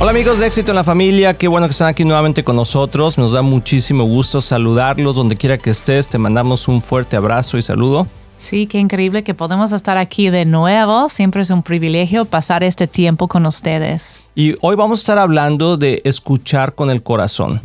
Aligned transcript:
Hola 0.00 0.12
amigos 0.12 0.38
de 0.38 0.46
Éxito 0.46 0.70
en 0.70 0.76
la 0.76 0.84
Familia, 0.84 1.36
qué 1.36 1.48
bueno 1.48 1.66
que 1.66 1.72
están 1.72 1.88
aquí 1.88 2.04
nuevamente 2.04 2.44
con 2.44 2.54
nosotros. 2.54 3.18
Nos 3.18 3.32
da 3.32 3.42
muchísimo 3.42 4.04
gusto 4.04 4.40
saludarlos 4.40 5.16
donde 5.16 5.34
quiera 5.34 5.58
que 5.58 5.70
estés. 5.70 6.08
Te 6.08 6.18
mandamos 6.18 6.68
un 6.68 6.80
fuerte 6.80 7.16
abrazo 7.16 7.58
y 7.58 7.62
saludo. 7.62 8.06
Sí, 8.36 8.68
qué 8.68 8.78
increíble 8.78 9.24
que 9.24 9.34
podemos 9.34 9.72
estar 9.72 9.98
aquí 9.98 10.30
de 10.30 10.44
nuevo. 10.44 11.08
Siempre 11.08 11.42
es 11.42 11.50
un 11.50 11.64
privilegio 11.64 12.26
pasar 12.26 12.62
este 12.62 12.86
tiempo 12.86 13.26
con 13.26 13.44
ustedes. 13.44 14.20
Y 14.36 14.54
hoy 14.60 14.76
vamos 14.76 15.00
a 15.00 15.02
estar 15.02 15.18
hablando 15.18 15.76
de 15.76 16.00
escuchar 16.04 16.76
con 16.76 16.90
el 16.90 17.02
corazón. 17.02 17.60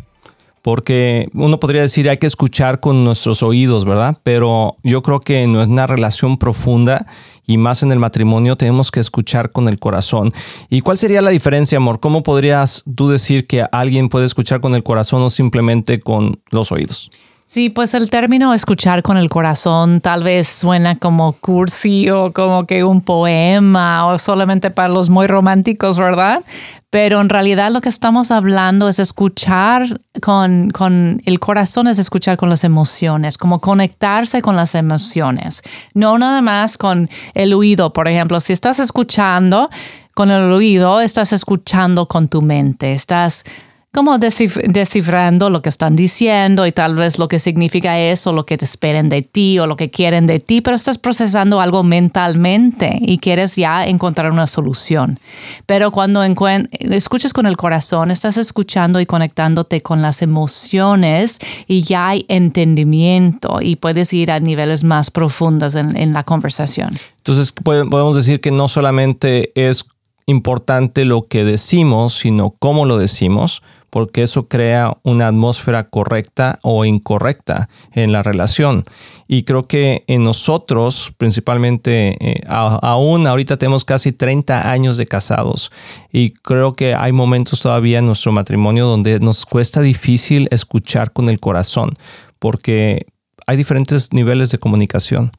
Porque 0.63 1.29
uno 1.35 1.59
podría 1.59 1.81
decir 1.81 2.09
hay 2.09 2.17
que 2.17 2.25
escuchar 2.25 2.79
con 2.79 3.03
nuestros 3.03 3.43
oídos, 3.43 3.85
¿verdad? 3.85 4.17
Pero 4.23 4.77
yo 4.81 5.03
creo 5.03 5.19
que 5.19 5.43
en 5.43 5.55
una 5.55 5.85
relación 5.85 6.37
profunda 6.37 7.05
y 7.45 7.57
más 7.57 7.83
en 7.83 7.91
el 7.91 7.99
matrimonio 7.99 8.55
tenemos 8.55 8.91
que 8.91 8.99
escuchar 8.99 9.51
con 9.51 9.67
el 9.67 9.79
corazón. 9.79 10.33
¿Y 10.69 10.81
cuál 10.81 10.97
sería 10.97 11.21
la 11.21 11.29
diferencia, 11.31 11.77
amor? 11.77 11.99
¿Cómo 11.99 12.23
podrías 12.23 12.83
tú 12.95 13.09
decir 13.09 13.47
que 13.47 13.65
alguien 13.71 14.09
puede 14.09 14.25
escuchar 14.25 14.61
con 14.61 14.75
el 14.75 14.83
corazón 14.83 15.21
o 15.21 15.29
simplemente 15.29 15.99
con 15.99 16.39
los 16.51 16.71
oídos? 16.71 17.11
Sí, 17.53 17.69
pues 17.69 17.93
el 17.93 18.09
término 18.09 18.51
escuchar 18.55 19.03
con 19.03 19.15
el 19.15 19.29
corazón 19.29 20.01
tal 20.01 20.23
vez 20.23 20.47
suena 20.47 20.95
como 20.95 21.33
cursi 21.33 22.09
o 22.09 22.33
como 22.33 22.65
que 22.65 22.83
un 22.83 23.01
poema 23.01 24.07
o 24.07 24.17
solamente 24.17 24.71
para 24.71 24.89
los 24.89 25.11
muy 25.11 25.27
románticos, 25.27 25.99
¿verdad? 25.99 26.41
Pero 26.89 27.21
en 27.21 27.29
realidad 27.29 27.69
lo 27.71 27.79
que 27.79 27.89
estamos 27.89 28.31
hablando 28.31 28.89
es 28.89 28.97
escuchar 28.97 29.85
con, 30.19 30.71
con 30.71 31.21
el 31.25 31.39
corazón, 31.39 31.85
es 31.85 31.99
escuchar 31.99 32.37
con 32.37 32.49
las 32.49 32.63
emociones, 32.63 33.37
como 33.37 33.61
conectarse 33.61 34.41
con 34.41 34.55
las 34.55 34.73
emociones, 34.73 35.61
no 35.93 36.17
nada 36.17 36.41
más 36.41 36.79
con 36.79 37.07
el 37.35 37.53
oído, 37.53 37.93
por 37.93 38.07
ejemplo, 38.07 38.39
si 38.39 38.51
estás 38.51 38.79
escuchando 38.79 39.69
con 40.15 40.31
el 40.31 40.51
oído, 40.51 41.01
estás 41.01 41.31
escuchando 41.33 42.07
con 42.07 42.29
tu 42.29 42.41
mente, 42.41 42.93
estás 42.93 43.45
como 43.93 44.17
descifrando 44.17 45.51
lo 45.51 45.61
que 45.61 45.69
están 45.69 45.95
diciendo 45.95 46.65
y 46.65 46.71
tal 46.71 46.95
vez 46.95 47.19
lo 47.19 47.27
que 47.27 47.37
significa 47.37 47.99
eso, 47.99 48.33
lo 48.33 48.43
que 48.43 48.57
te 48.57 48.65
esperen 48.65 49.07
de 49.07 49.21
ti 49.21 49.59
o 49.59 49.67
lo 49.67 49.77
que 49.77 49.91
quieren 49.91 50.25
de 50.25 50.39
ti, 50.39 50.61
pero 50.61 50.75
estás 50.75 50.97
procesando 50.97 51.61
algo 51.61 51.83
mentalmente 51.83 52.97
y 52.99 53.19
quieres 53.19 53.55
ya 53.55 53.85
encontrar 53.85 54.31
una 54.31 54.47
solución. 54.47 55.19
Pero 55.67 55.91
cuando 55.91 56.23
escuchas 56.23 57.33
con 57.33 57.45
el 57.45 57.55
corazón, 57.55 58.09
estás 58.09 58.37
escuchando 58.37 58.99
y 58.99 59.05
conectándote 59.05 59.81
con 59.81 60.01
las 60.01 60.23
emociones 60.23 61.37
y 61.67 61.83
ya 61.83 62.09
hay 62.09 62.25
entendimiento 62.29 63.59
y 63.61 63.75
puedes 63.75 64.11
ir 64.11 64.31
a 64.31 64.39
niveles 64.39 64.83
más 64.83 65.11
profundos 65.11 65.75
en, 65.75 65.95
en 65.97 66.13
la 66.13 66.23
conversación. 66.23 66.89
Entonces 67.17 67.51
podemos 67.51 68.15
decir 68.15 68.41
que 68.41 68.49
no 68.49 68.67
solamente 68.67 69.51
es 69.53 69.85
importante 70.25 71.05
lo 71.05 71.27
que 71.27 71.43
decimos, 71.43 72.13
sino 72.13 72.55
cómo 72.57 72.87
lo 72.87 72.97
decimos, 72.97 73.61
porque 73.93 74.23
eso 74.23 74.47
crea 74.47 74.97
una 75.03 75.27
atmósfera 75.27 75.87
correcta 75.87 76.57
o 76.63 76.83
incorrecta 76.83 77.69
en 77.91 78.11
la 78.11 78.23
relación. 78.23 78.85
Y 79.27 79.43
creo 79.43 79.67
que 79.67 80.03
en 80.07 80.23
nosotros, 80.23 81.13
principalmente, 81.15 82.17
eh, 82.19 82.41
aún 82.47 83.27
ahorita 83.27 83.57
tenemos 83.57 83.85
casi 83.85 84.11
30 84.11 84.71
años 84.71 84.97
de 84.97 85.05
casados 85.05 85.71
y 86.11 86.31
creo 86.31 86.73
que 86.73 86.95
hay 86.95 87.11
momentos 87.11 87.61
todavía 87.61 87.99
en 87.99 88.07
nuestro 88.07 88.31
matrimonio 88.31 88.87
donde 88.87 89.19
nos 89.19 89.45
cuesta 89.45 89.79
difícil 89.79 90.47
escuchar 90.49 91.13
con 91.13 91.29
el 91.29 91.39
corazón, 91.39 91.91
porque 92.39 93.05
hay 93.45 93.57
diferentes 93.57 94.11
niveles 94.11 94.49
de 94.49 94.57
comunicación. 94.57 95.31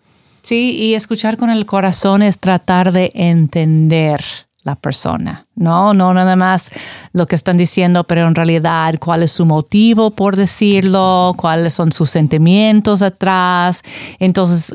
Sí, 0.43 0.77
y 0.79 0.95
escuchar 0.95 1.39
con 1.39 1.51
el 1.51 1.67
corazón 1.67 2.23
es 2.23 2.39
tratar 2.39 2.93
de 2.93 3.11
entender 3.17 4.21
la 4.65 4.75
persona, 4.77 5.47
¿no? 5.55 5.95
No 5.95 6.15
nada 6.15 6.37
más 6.37 6.71
lo 7.13 7.27
que 7.27 7.35
están 7.35 7.57
diciendo, 7.57 8.05
pero 8.05 8.27
en 8.27 8.35
realidad 8.35 8.95
cuál 8.99 9.23
es 9.23 9.31
su 9.31 9.45
motivo 9.45 10.11
por 10.11 10.37
decirlo, 10.37 11.35
cuáles 11.37 11.75
son 11.75 11.93
sus 11.93 12.11
sentimientos 12.11 13.03
atrás. 13.03 13.83
Entonces, 14.19 14.75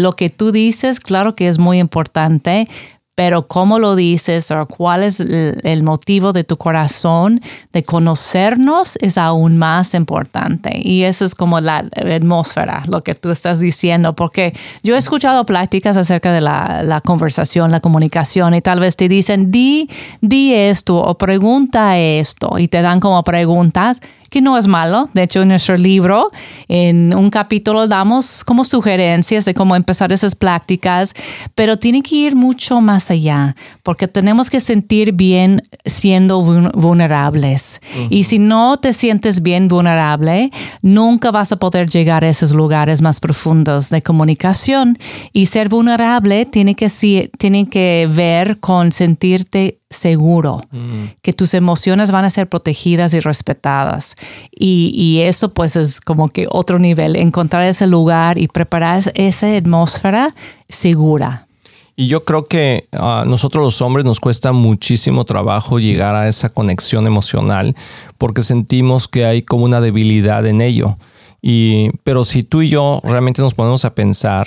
lo 0.00 0.12
que 0.12 0.30
tú 0.30 0.52
dices, 0.52 1.00
claro 1.00 1.34
que 1.34 1.48
es 1.48 1.58
muy 1.58 1.80
importante, 1.80 2.68
pero 3.14 3.46
cómo 3.46 3.78
lo 3.78 3.94
dices 3.94 4.50
o 4.50 4.66
cuál 4.66 5.02
es 5.02 5.20
el 5.20 5.82
motivo 5.82 6.32
de 6.32 6.42
tu 6.44 6.56
corazón 6.56 7.40
de 7.72 7.84
conocernos 7.84 8.96
es 9.00 9.18
aún 9.18 9.56
más 9.56 9.94
importante. 9.94 10.80
Y 10.82 11.04
eso 11.04 11.24
es 11.24 11.34
como 11.34 11.60
la 11.60 11.84
atmósfera, 11.96 12.82
lo 12.88 13.02
que 13.02 13.14
tú 13.14 13.30
estás 13.30 13.60
diciendo, 13.60 14.16
porque 14.16 14.52
yo 14.82 14.94
he 14.96 14.98
escuchado 14.98 15.46
pláticas 15.46 15.96
acerca 15.96 16.32
de 16.32 16.40
la, 16.40 16.82
la 16.82 17.00
conversación, 17.00 17.70
la 17.70 17.80
comunicación, 17.80 18.54
y 18.54 18.60
tal 18.60 18.80
vez 18.80 18.96
te 18.96 19.08
dicen, 19.08 19.50
di, 19.50 19.88
di 20.20 20.52
esto 20.54 20.98
o 20.98 21.16
pregunta 21.16 21.98
esto, 21.98 22.58
y 22.58 22.68
te 22.68 22.82
dan 22.82 23.00
como 23.00 23.22
preguntas 23.22 24.00
que 24.34 24.40
no 24.40 24.58
es 24.58 24.66
malo. 24.66 25.08
De 25.14 25.22
hecho, 25.22 25.42
en 25.42 25.48
nuestro 25.48 25.76
libro, 25.76 26.32
en 26.66 27.14
un 27.14 27.30
capítulo 27.30 27.86
damos 27.86 28.42
como 28.42 28.64
sugerencias 28.64 29.44
de 29.44 29.54
cómo 29.54 29.76
empezar 29.76 30.10
esas 30.10 30.34
prácticas, 30.34 31.14
pero 31.54 31.76
tiene 31.76 32.02
que 32.02 32.16
ir 32.16 32.34
mucho 32.34 32.80
más 32.80 33.12
allá, 33.12 33.54
porque 33.84 34.08
tenemos 34.08 34.50
que 34.50 34.58
sentir 34.58 35.12
bien 35.12 35.62
siendo 35.84 36.42
vulnerables. 36.42 37.80
Y 38.10 38.24
si 38.24 38.40
no 38.40 38.76
te 38.76 38.92
sientes 38.92 39.40
bien 39.40 39.68
vulnerable, 39.68 40.50
nunca 40.82 41.30
vas 41.30 41.52
a 41.52 41.56
poder 41.60 41.88
llegar 41.88 42.24
a 42.24 42.28
esos 42.28 42.52
lugares 42.52 43.02
más 43.02 43.20
profundos 43.20 43.88
de 43.88 44.02
comunicación. 44.02 44.98
Y 45.32 45.46
ser 45.46 45.68
vulnerable 45.68 46.44
tiene 46.44 46.74
que, 46.74 46.90
tiene 47.38 47.68
que 47.68 48.08
ver 48.12 48.58
con 48.58 48.90
sentirte 48.90 49.78
seguro, 49.94 50.60
mm. 50.70 51.04
que 51.22 51.32
tus 51.32 51.54
emociones 51.54 52.10
van 52.10 52.24
a 52.24 52.30
ser 52.30 52.48
protegidas 52.48 53.14
y 53.14 53.20
respetadas. 53.20 54.14
Y, 54.50 55.20
eso 55.24 55.54
pues 55.54 55.76
es 55.76 56.00
como 56.00 56.28
que 56.28 56.46
otro 56.50 56.78
nivel, 56.78 57.16
encontrar 57.16 57.62
ese 57.62 57.86
lugar 57.86 58.38
y 58.38 58.48
preparar 58.48 59.02
esa 59.14 59.56
atmósfera 59.56 60.34
segura. 60.68 61.46
Y 61.96 62.08
yo 62.08 62.24
creo 62.24 62.46
que 62.46 62.88
a 62.92 63.24
nosotros 63.26 63.64
los 63.64 63.80
hombres 63.80 64.04
nos 64.04 64.18
cuesta 64.18 64.52
muchísimo 64.52 65.24
trabajo 65.24 65.78
llegar 65.78 66.14
a 66.16 66.28
esa 66.28 66.48
conexión 66.48 67.06
emocional 67.06 67.76
porque 68.18 68.42
sentimos 68.42 69.06
que 69.06 69.24
hay 69.24 69.42
como 69.42 69.64
una 69.64 69.80
debilidad 69.80 70.44
en 70.46 70.60
ello. 70.60 70.96
Y, 71.40 71.90
pero 72.02 72.24
si 72.24 72.42
tú 72.42 72.62
y 72.62 72.68
yo 72.68 73.00
realmente 73.04 73.42
nos 73.42 73.54
ponemos 73.54 73.84
a 73.84 73.94
pensar, 73.94 74.46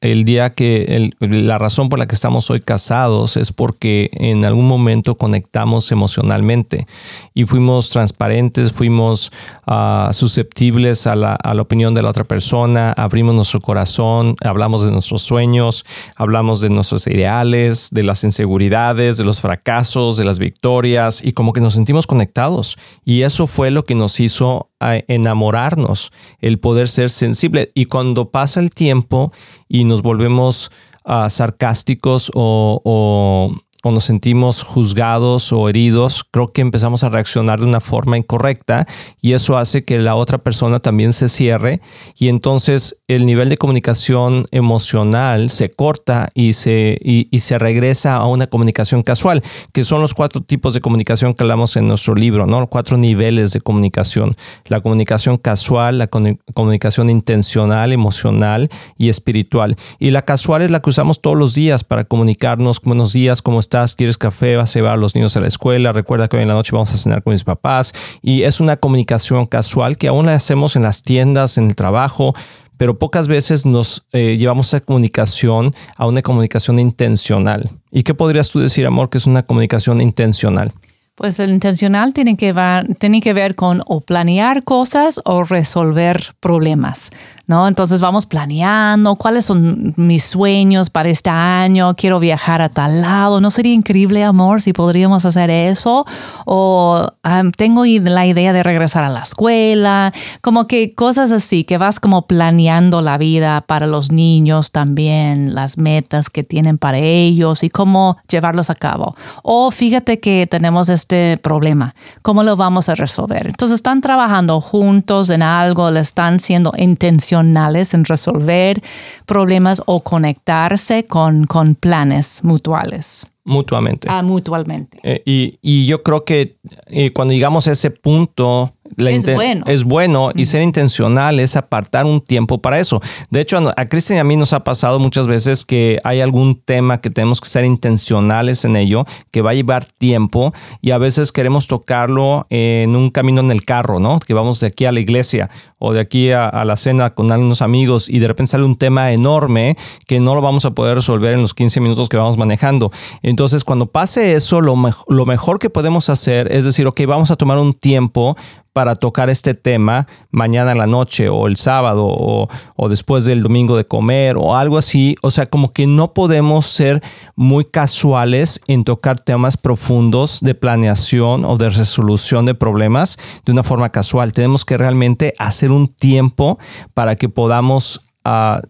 el 0.00 0.24
día 0.24 0.50
que 0.54 1.10
la 1.20 1.58
razón 1.58 1.90
por 1.90 1.98
la 1.98 2.06
que 2.06 2.14
estamos 2.14 2.50
hoy 2.50 2.60
casados 2.60 3.36
es 3.36 3.52
porque 3.52 4.08
en 4.14 4.46
algún 4.46 4.66
momento 4.66 5.16
conectamos 5.16 5.92
emocionalmente 5.92 6.86
y 7.34 7.44
fuimos 7.44 7.90
transparentes, 7.90 8.72
fuimos 8.72 9.30
ah, 9.66 10.10
susceptibles 10.12 11.06
a 11.06 11.16
la, 11.16 11.34
a 11.34 11.52
la, 11.52 11.60
opinión 11.60 11.92
de 11.92 12.02
la 12.02 12.08
otra 12.08 12.24
persona, 12.24 12.92
abrimos 12.92 13.34
nuestro 13.34 13.60
corazón, 13.60 14.36
hablamos 14.42 14.84
de 14.84 14.90
nuestros 14.90 15.20
sueños, 15.20 15.84
hablamos 16.16 16.62
de 16.62 16.70
nuestros 16.70 17.06
ideales, 17.06 17.90
de 17.90 18.02
las 18.02 18.24
inseguridades, 18.24 19.18
de 19.18 19.24
los 19.24 19.42
fracasos, 19.42 20.16
de 20.16 20.24
las 20.24 20.38
victorias 20.38 21.20
y 21.22 21.32
como 21.32 21.52
que 21.52 21.60
nos 21.60 21.74
sentimos 21.74 22.06
conectados. 22.06 22.78
Y 23.04 23.22
eso 23.22 23.46
fue 23.46 23.70
lo 23.70 23.84
que 23.84 23.94
nos 23.94 24.18
hizo 24.18 24.69
a 24.80 24.96
enamorarnos, 25.06 26.12
el 26.40 26.58
poder 26.58 26.88
ser 26.88 27.10
sensible. 27.10 27.70
Y 27.74 27.86
cuando 27.86 28.30
pasa 28.30 28.60
el 28.60 28.70
tiempo 28.70 29.32
y 29.68 29.84
nos 29.84 30.02
volvemos 30.02 30.72
ah, 31.04 31.28
sarcásticos 31.30 32.32
o, 32.34 32.80
o 32.84 33.54
nos 33.84 34.04
sentimos 34.04 34.62
juzgados 34.62 35.52
o 35.52 35.68
heridos, 35.68 36.24
creo 36.30 36.52
que 36.52 36.60
empezamos 36.60 37.02
a 37.02 37.08
reaccionar 37.08 37.60
de 37.60 37.66
una 37.66 37.80
forma 37.80 38.18
incorrecta 38.18 38.86
y 39.20 39.32
eso 39.32 39.56
hace 39.56 39.84
que 39.84 39.98
la 39.98 40.14
otra 40.14 40.38
persona 40.38 40.80
también 40.80 41.12
se 41.12 41.28
cierre 41.28 41.80
y 42.18 42.28
entonces 42.28 43.02
el 43.08 43.26
nivel 43.26 43.48
de 43.48 43.56
comunicación 43.56 44.44
emocional 44.50 45.50
se 45.50 45.70
corta 45.70 46.28
y 46.34 46.52
se, 46.52 46.98
y, 47.00 47.26
se 47.40 47.58
regresa 47.58 48.16
a 48.16 48.26
una 48.26 48.46
comunicación 48.46 49.02
casual, 49.02 49.42
que 49.72 49.82
son 49.82 50.00
los 50.00 50.14
cuatro 50.14 50.42
tipos 50.42 50.74
de 50.74 50.80
comunicación 50.80 51.34
que 51.34 51.42
hablamos 51.42 51.76
en 51.76 51.88
nuestro 51.88 52.14
libro, 52.14 52.46
¿no? 52.46 52.66
Cuatro 52.66 52.98
niveles 52.98 53.52
de 53.52 53.60
comunicación. 53.60 54.36
La 54.66 54.80
comunicación 54.80 55.38
casual, 55.38 55.98
la 55.98 56.08
comunicación 56.08 57.08
intencional, 57.08 57.92
emocional 57.92 58.68
y 58.98 59.08
espiritual. 59.08 59.76
Y 59.98 60.10
la 60.10 60.22
casual 60.22 60.62
es 60.62 60.70
la 60.70 60.80
que 60.80 60.90
usamos 60.90 61.20
todos 61.20 61.36
los 61.36 61.54
días 61.54 61.82
para 61.82 62.04
comunicarnos 62.04 62.80
buenos 62.82 63.12
días, 63.12 63.42
cómo 63.42 63.58
quieres 63.96 64.18
café, 64.18 64.56
vas 64.56 64.74
a 64.74 64.78
llevar 64.78 64.94
a 64.94 64.96
los 64.96 65.14
niños 65.14 65.36
a 65.36 65.40
la 65.40 65.48
escuela, 65.48 65.92
recuerda 65.92 66.28
que 66.28 66.36
hoy 66.36 66.42
en 66.42 66.48
la 66.48 66.54
noche 66.54 66.72
vamos 66.72 66.92
a 66.92 66.96
cenar 66.96 67.22
con 67.22 67.32
mis 67.32 67.44
papás. 67.44 67.92
Y 68.22 68.42
es 68.42 68.60
una 68.60 68.76
comunicación 68.76 69.46
casual 69.46 69.96
que 69.96 70.08
aún 70.08 70.26
la 70.26 70.34
hacemos 70.34 70.76
en 70.76 70.82
las 70.82 71.02
tiendas, 71.02 71.58
en 71.58 71.68
el 71.68 71.76
trabajo, 71.76 72.34
pero 72.76 72.98
pocas 72.98 73.28
veces 73.28 73.66
nos 73.66 74.06
eh, 74.12 74.36
llevamos 74.38 74.68
esa 74.68 74.80
comunicación 74.80 75.72
a 75.96 76.06
una 76.06 76.22
comunicación 76.22 76.78
intencional. 76.78 77.68
¿Y 77.90 78.02
qué 78.02 78.14
podrías 78.14 78.50
tú 78.50 78.58
decir, 78.58 78.86
amor, 78.86 79.10
que 79.10 79.18
es 79.18 79.26
una 79.26 79.42
comunicación 79.42 80.00
intencional? 80.00 80.72
Pues 81.20 81.38
el 81.38 81.50
intencional 81.50 82.14
tiene 82.14 82.38
que, 82.38 82.54
ver, 82.54 82.94
tiene 82.94 83.20
que 83.20 83.34
ver 83.34 83.54
con 83.54 83.82
o 83.86 84.00
planear 84.00 84.64
cosas 84.64 85.20
o 85.26 85.44
resolver 85.44 86.32
problemas, 86.40 87.10
¿no? 87.50 87.66
Entonces 87.66 88.00
vamos 88.00 88.26
planeando 88.26 89.16
cuáles 89.16 89.44
son 89.44 89.92
mis 89.96 90.22
sueños 90.22 90.88
para 90.88 91.08
este 91.08 91.30
año, 91.30 91.96
quiero 91.96 92.20
viajar 92.20 92.62
a 92.62 92.68
tal 92.68 93.02
lado, 93.02 93.40
¿no 93.40 93.50
sería 93.50 93.72
increíble, 93.72 94.22
amor, 94.22 94.62
si 94.62 94.72
podríamos 94.72 95.24
hacer 95.24 95.50
eso? 95.50 96.06
O 96.46 97.08
tengo 97.56 97.84
la 97.84 98.24
idea 98.24 98.52
de 98.52 98.62
regresar 98.62 99.02
a 99.02 99.08
la 99.08 99.22
escuela, 99.22 100.12
como 100.42 100.68
que 100.68 100.94
cosas 100.94 101.32
así, 101.32 101.64
que 101.64 101.76
vas 101.76 101.98
como 101.98 102.28
planeando 102.28 103.02
la 103.02 103.18
vida 103.18 103.62
para 103.62 103.88
los 103.88 104.12
niños 104.12 104.70
también, 104.70 105.52
las 105.52 105.76
metas 105.76 106.30
que 106.30 106.44
tienen 106.44 106.78
para 106.78 106.98
ellos 106.98 107.64
y 107.64 107.68
cómo 107.68 108.16
llevarlos 108.28 108.70
a 108.70 108.76
cabo. 108.76 109.16
O 109.42 109.72
fíjate 109.72 110.20
que 110.20 110.46
tenemos 110.46 110.88
este 110.88 111.36
problema, 111.38 111.96
¿cómo 112.22 112.44
lo 112.44 112.54
vamos 112.54 112.88
a 112.88 112.94
resolver? 112.94 113.48
Entonces 113.48 113.74
están 113.74 114.02
trabajando 114.02 114.60
juntos 114.60 115.30
en 115.30 115.42
algo, 115.42 115.90
le 115.90 115.98
están 115.98 116.38
siendo 116.38 116.72
intencionales 116.76 117.39
en 117.40 118.04
resolver 118.04 118.80
problemas 119.26 119.82
o 119.86 120.00
conectarse 120.00 121.04
con, 121.04 121.46
con 121.46 121.74
planes 121.74 122.44
mutuales. 122.44 123.26
Mutuamente. 123.44 124.08
Ah, 124.10 124.22
mutuamente. 124.22 124.98
Eh, 125.02 125.22
y, 125.24 125.58
y, 125.62 125.86
yo 125.86 126.02
creo 126.02 126.24
que 126.24 126.58
eh, 126.86 127.12
cuando 127.12 127.34
llegamos 127.34 127.66
a 127.66 127.72
ese 127.72 127.90
punto 127.90 128.74
es 128.96 129.34
bueno. 129.34 129.64
Es 129.66 129.84
bueno 129.84 130.30
y 130.34 130.46
ser 130.46 130.62
intencional 130.62 131.40
es 131.40 131.56
apartar 131.56 132.06
un 132.06 132.20
tiempo 132.20 132.58
para 132.58 132.78
eso. 132.78 133.00
De 133.30 133.40
hecho, 133.40 133.58
a 133.76 133.86
Cristian 133.86 134.16
y 134.16 134.20
a 134.20 134.24
mí 134.24 134.36
nos 134.36 134.52
ha 134.52 134.64
pasado 134.64 134.98
muchas 134.98 135.26
veces 135.26 135.64
que 135.64 135.98
hay 136.04 136.20
algún 136.20 136.60
tema 136.60 137.00
que 137.00 137.10
tenemos 137.10 137.40
que 137.40 137.48
ser 137.48 137.64
intencionales 137.64 138.64
en 138.64 138.76
ello, 138.76 139.04
que 139.30 139.42
va 139.42 139.50
a 139.50 139.54
llevar 139.54 139.84
tiempo 139.84 140.52
y 140.80 140.90
a 140.90 140.98
veces 140.98 141.32
queremos 141.32 141.66
tocarlo 141.66 142.46
en 142.50 142.96
un 142.96 143.10
camino 143.10 143.40
en 143.40 143.50
el 143.50 143.64
carro, 143.64 144.00
¿no? 144.00 144.20
Que 144.20 144.34
vamos 144.34 144.60
de 144.60 144.68
aquí 144.68 144.84
a 144.84 144.92
la 144.92 145.00
iglesia 145.00 145.50
o 145.78 145.92
de 145.92 146.00
aquí 146.00 146.30
a, 146.30 146.64
la 146.64 146.76
cena 146.76 147.10
con 147.10 147.32
algunos 147.32 147.62
amigos 147.62 148.08
y 148.08 148.18
de 148.18 148.28
repente 148.28 148.52
sale 148.52 148.64
un 148.64 148.76
tema 148.76 149.12
enorme 149.12 149.76
que 150.06 150.20
no 150.20 150.34
lo 150.34 150.42
vamos 150.42 150.64
a 150.66 150.72
poder 150.72 150.94
resolver 150.94 151.32
en 151.32 151.40
los 151.40 151.54
15 151.54 151.80
minutos 151.80 152.08
que 152.08 152.16
vamos 152.16 152.36
manejando. 152.36 152.92
Entonces, 153.22 153.64
cuando 153.64 153.86
pase 153.86 154.34
eso, 154.34 154.60
lo, 154.60 154.76
lo 155.08 155.26
mejor 155.26 155.58
que 155.58 155.70
podemos 155.70 156.10
hacer 156.10 156.52
es 156.52 156.64
decir, 156.64 156.86
ok, 156.86 157.00
vamos 157.06 157.30
a 157.30 157.36
tomar 157.36 157.58
un 157.58 157.72
tiempo 157.72 158.36
para 158.72 158.94
tocar 158.94 159.30
este 159.30 159.54
tema 159.54 160.06
mañana 160.30 160.72
en 160.72 160.78
la 160.78 160.86
noche 160.86 161.28
o 161.28 161.46
el 161.46 161.56
sábado 161.56 162.06
o, 162.06 162.88
después 162.88 163.24
del 163.24 163.42
domingo 163.42 163.76
de 163.76 163.84
comer 163.84 164.36
o 164.36 164.56
algo 164.56 164.78
así. 164.78 165.16
O 165.22 165.30
sea, 165.30 165.46
como 165.46 165.72
que 165.72 165.86
no 165.86 166.14
podemos 166.14 166.66
ser 166.66 167.02
muy 167.34 167.64
casuales 167.64 168.60
en 168.66 168.84
tocar 168.84 169.20
temas 169.20 169.56
profundos 169.56 170.40
de 170.40 170.54
planeación 170.54 171.44
o 171.44 171.56
de 171.56 171.70
resolución 171.70 172.46
de 172.46 172.54
problemas 172.54 173.18
de 173.44 173.52
una 173.52 173.62
forma 173.62 173.90
casual. 173.90 174.32
Tenemos 174.32 174.64
que 174.64 174.76
realmente 174.76 175.34
hacer 175.38 175.72
un 175.72 175.88
tiempo 175.88 176.58
para 176.94 177.16
que 177.16 177.28
podamos... 177.28 178.06
Ah, 178.24 178.60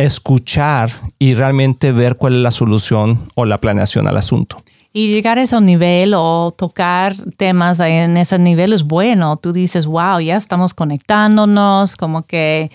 escuchar 0.00 0.90
y 1.18 1.34
realmente 1.34 1.92
ver 1.92 2.16
cuál 2.16 2.34
es 2.36 2.40
la 2.40 2.50
solución 2.50 3.28
o 3.34 3.44
la 3.44 3.60
planeación 3.60 4.08
al 4.08 4.16
asunto. 4.16 4.56
Y 4.92 5.06
llegar 5.06 5.38
a 5.38 5.42
ese 5.42 5.60
nivel 5.60 6.14
o 6.16 6.52
tocar 6.56 7.14
temas 7.36 7.78
en 7.78 8.16
ese 8.16 8.40
nivel 8.40 8.72
es 8.72 8.82
bueno. 8.82 9.36
Tú 9.36 9.52
dices, 9.52 9.86
wow, 9.86 10.18
ya 10.18 10.36
estamos 10.36 10.74
conectándonos, 10.74 11.94
como 11.94 12.22
que 12.22 12.72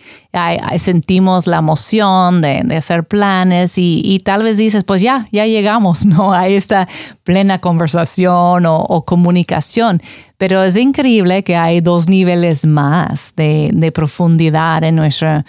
sentimos 0.78 1.46
la 1.46 1.58
emoción 1.58 2.42
de, 2.42 2.60
hacer 2.78 3.04
planes 3.04 3.74
y, 3.76 4.22
tal 4.24 4.44
vez 4.44 4.56
dices, 4.56 4.86
pues 4.86 5.02
ya, 5.02 5.28
ya 5.34 5.46
llegamos, 5.46 6.06
¿no? 6.06 6.32
A 6.32 6.48
esta 6.48 6.88
plena 7.26 7.60
conversación 7.60 8.64
o, 8.66 9.04
comunicación. 9.06 10.02
Pero 10.38 10.64
es 10.64 10.78
increíble 10.78 11.44
que 11.44 11.58
hay 11.58 11.82
dos 11.82 12.08
niveles 12.08 12.66
más 12.66 13.34
de, 13.36 13.92
profundidad 13.94 14.86
en 14.86 14.96
nuestra 14.96 15.44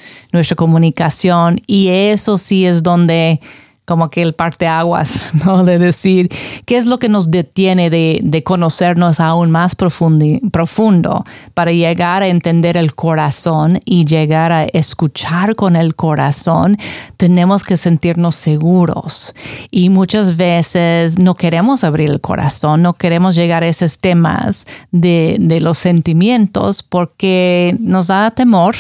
comunicación 0.57 1.61
y 1.69 1.91
eso 1.91 2.39
sí 2.39 2.67
es 2.67 2.83
donde 2.83 3.41
como 3.87 4.11
que 4.11 4.21
el 4.21 4.35
parteaguas, 4.35 5.31
¿no? 5.47 5.65
De 5.65 5.79
decir, 5.79 6.29
¿qué 6.67 6.77
es 6.77 6.85
lo 6.85 6.99
que 6.99 7.09
nos 7.09 7.31
detiene 7.31 7.89
de, 7.89 8.21
de 8.23 8.43
conocernos 8.43 9.21
aún 9.21 9.51
más 9.51 9.75
profundo 9.77 11.25
para 11.55 11.73
llegar 11.73 12.23
a 12.23 12.27
entender 12.27 12.77
el 12.77 12.95
corazón 12.95 13.81
y 13.85 14.05
llegar 14.05 14.53
a 14.53 14.65
escuchar 14.65 15.55
con 15.55 15.77
el 15.77 15.95
corazón? 15.95 16.77
Tenemos 17.17 17.63
que 17.63 17.77
sentirnos 17.77 18.35
seguros 18.35 19.35
y 19.71 19.89
muchas 19.89 20.37
veces 20.37 21.19
no 21.19 21.35
queremos 21.35 21.85
abrir 21.85 22.11
el 22.11 22.21
corazón, 22.21 22.83
no 22.83 22.95
queremos 22.95 23.37
llegar 23.37 23.63
a 23.63 23.69
esos 23.69 23.99
temas 23.99 24.67
de, 24.91 25.37
de 25.39 25.61
los 25.61 25.79
sentimientos 25.79 26.83
porque 26.83 27.77
nos 27.79 28.09
da 28.09 28.33
temor 28.33 28.75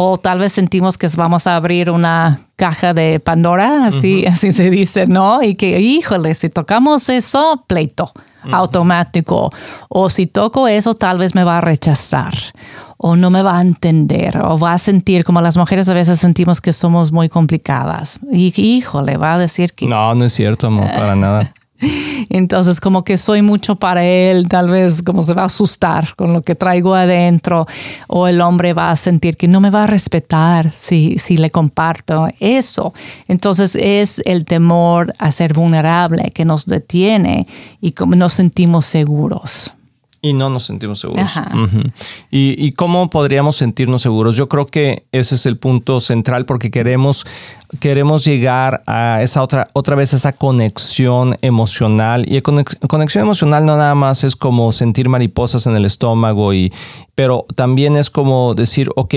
o 0.00 0.16
tal 0.16 0.38
vez 0.38 0.52
sentimos 0.52 0.96
que 0.96 1.08
vamos 1.16 1.48
a 1.48 1.56
abrir 1.56 1.90
una 1.90 2.38
caja 2.54 2.94
de 2.94 3.18
Pandora, 3.18 3.86
así, 3.86 4.26
así 4.26 4.52
se 4.52 4.70
dice, 4.70 5.08
¿no? 5.08 5.42
Y 5.42 5.56
que, 5.56 5.80
híjole, 5.80 6.34
si 6.34 6.50
tocamos 6.50 7.08
eso, 7.08 7.64
pleito 7.66 8.12
automático. 8.52 9.50
O 9.88 10.08
si 10.08 10.28
toco 10.28 10.68
eso, 10.68 10.94
tal 10.94 11.18
vez 11.18 11.34
me 11.34 11.42
va 11.42 11.58
a 11.58 11.60
rechazar 11.60 12.32
o 12.96 13.16
no 13.16 13.30
me 13.30 13.42
va 13.42 13.58
a 13.58 13.60
entender 13.60 14.38
o 14.38 14.56
va 14.56 14.74
a 14.74 14.78
sentir 14.78 15.24
como 15.24 15.40
las 15.40 15.56
mujeres 15.56 15.88
a 15.88 15.94
veces 15.94 16.20
sentimos 16.20 16.60
que 16.60 16.72
somos 16.72 17.10
muy 17.10 17.28
complicadas. 17.28 18.20
Y 18.30 18.52
híjole, 18.56 19.16
va 19.16 19.34
a 19.34 19.38
decir 19.38 19.72
que... 19.72 19.88
No, 19.88 20.14
no 20.14 20.24
es 20.24 20.32
cierto, 20.32 20.68
amor, 20.68 20.86
para 20.94 21.16
nada. 21.16 21.52
Entonces, 22.28 22.80
como 22.80 23.04
que 23.04 23.16
soy 23.16 23.42
mucho 23.42 23.76
para 23.76 24.04
él, 24.04 24.48
tal 24.48 24.70
vez 24.70 25.02
como 25.02 25.22
se 25.22 25.34
va 25.34 25.42
a 25.42 25.46
asustar 25.46 26.14
con 26.16 26.32
lo 26.32 26.42
que 26.42 26.54
traigo 26.54 26.94
adentro, 26.94 27.66
o 28.08 28.26
el 28.26 28.40
hombre 28.40 28.72
va 28.72 28.90
a 28.90 28.96
sentir 28.96 29.36
que 29.36 29.48
no 29.48 29.60
me 29.60 29.70
va 29.70 29.84
a 29.84 29.86
respetar 29.86 30.72
si, 30.80 31.18
si 31.18 31.36
le 31.36 31.50
comparto 31.50 32.28
eso. 32.40 32.92
Entonces, 33.28 33.76
es 33.76 34.22
el 34.24 34.44
temor 34.44 35.14
a 35.18 35.30
ser 35.30 35.54
vulnerable 35.54 36.32
que 36.34 36.44
nos 36.44 36.66
detiene 36.66 37.46
y 37.80 37.92
como 37.92 38.14
nos 38.16 38.32
sentimos 38.32 38.86
seguros. 38.86 39.72
Y 40.20 40.32
no 40.32 40.50
nos 40.50 40.64
sentimos 40.64 40.98
seguros. 40.98 41.40
¿Y, 42.30 42.72
cómo 42.72 43.08
podríamos 43.08 43.56
sentirnos 43.56 44.02
seguros? 44.02 44.36
Yo 44.36 44.48
creo 44.48 44.66
que 44.66 45.06
ese 45.12 45.36
es 45.36 45.46
el 45.46 45.58
punto 45.58 46.00
central 46.00 46.44
porque 46.44 46.70
queremos, 46.72 47.24
queremos 47.78 48.24
llegar 48.24 48.82
a 48.86 49.22
esa 49.22 49.42
otra, 49.42 49.68
otra 49.74 49.94
vez 49.94 50.14
esa 50.14 50.32
conexión 50.32 51.36
emocional. 51.40 52.24
Y 52.28 52.40
conexión 52.40 53.24
emocional 53.24 53.64
no 53.64 53.76
nada 53.76 53.94
más 53.94 54.24
es 54.24 54.34
como 54.34 54.72
sentir 54.72 55.08
mariposas 55.08 55.66
en 55.66 55.76
el 55.76 55.84
estómago, 55.84 56.52
y, 56.52 56.72
pero 57.14 57.46
también 57.54 57.96
es 57.96 58.10
como 58.10 58.54
decir, 58.54 58.90
ok, 58.96 59.14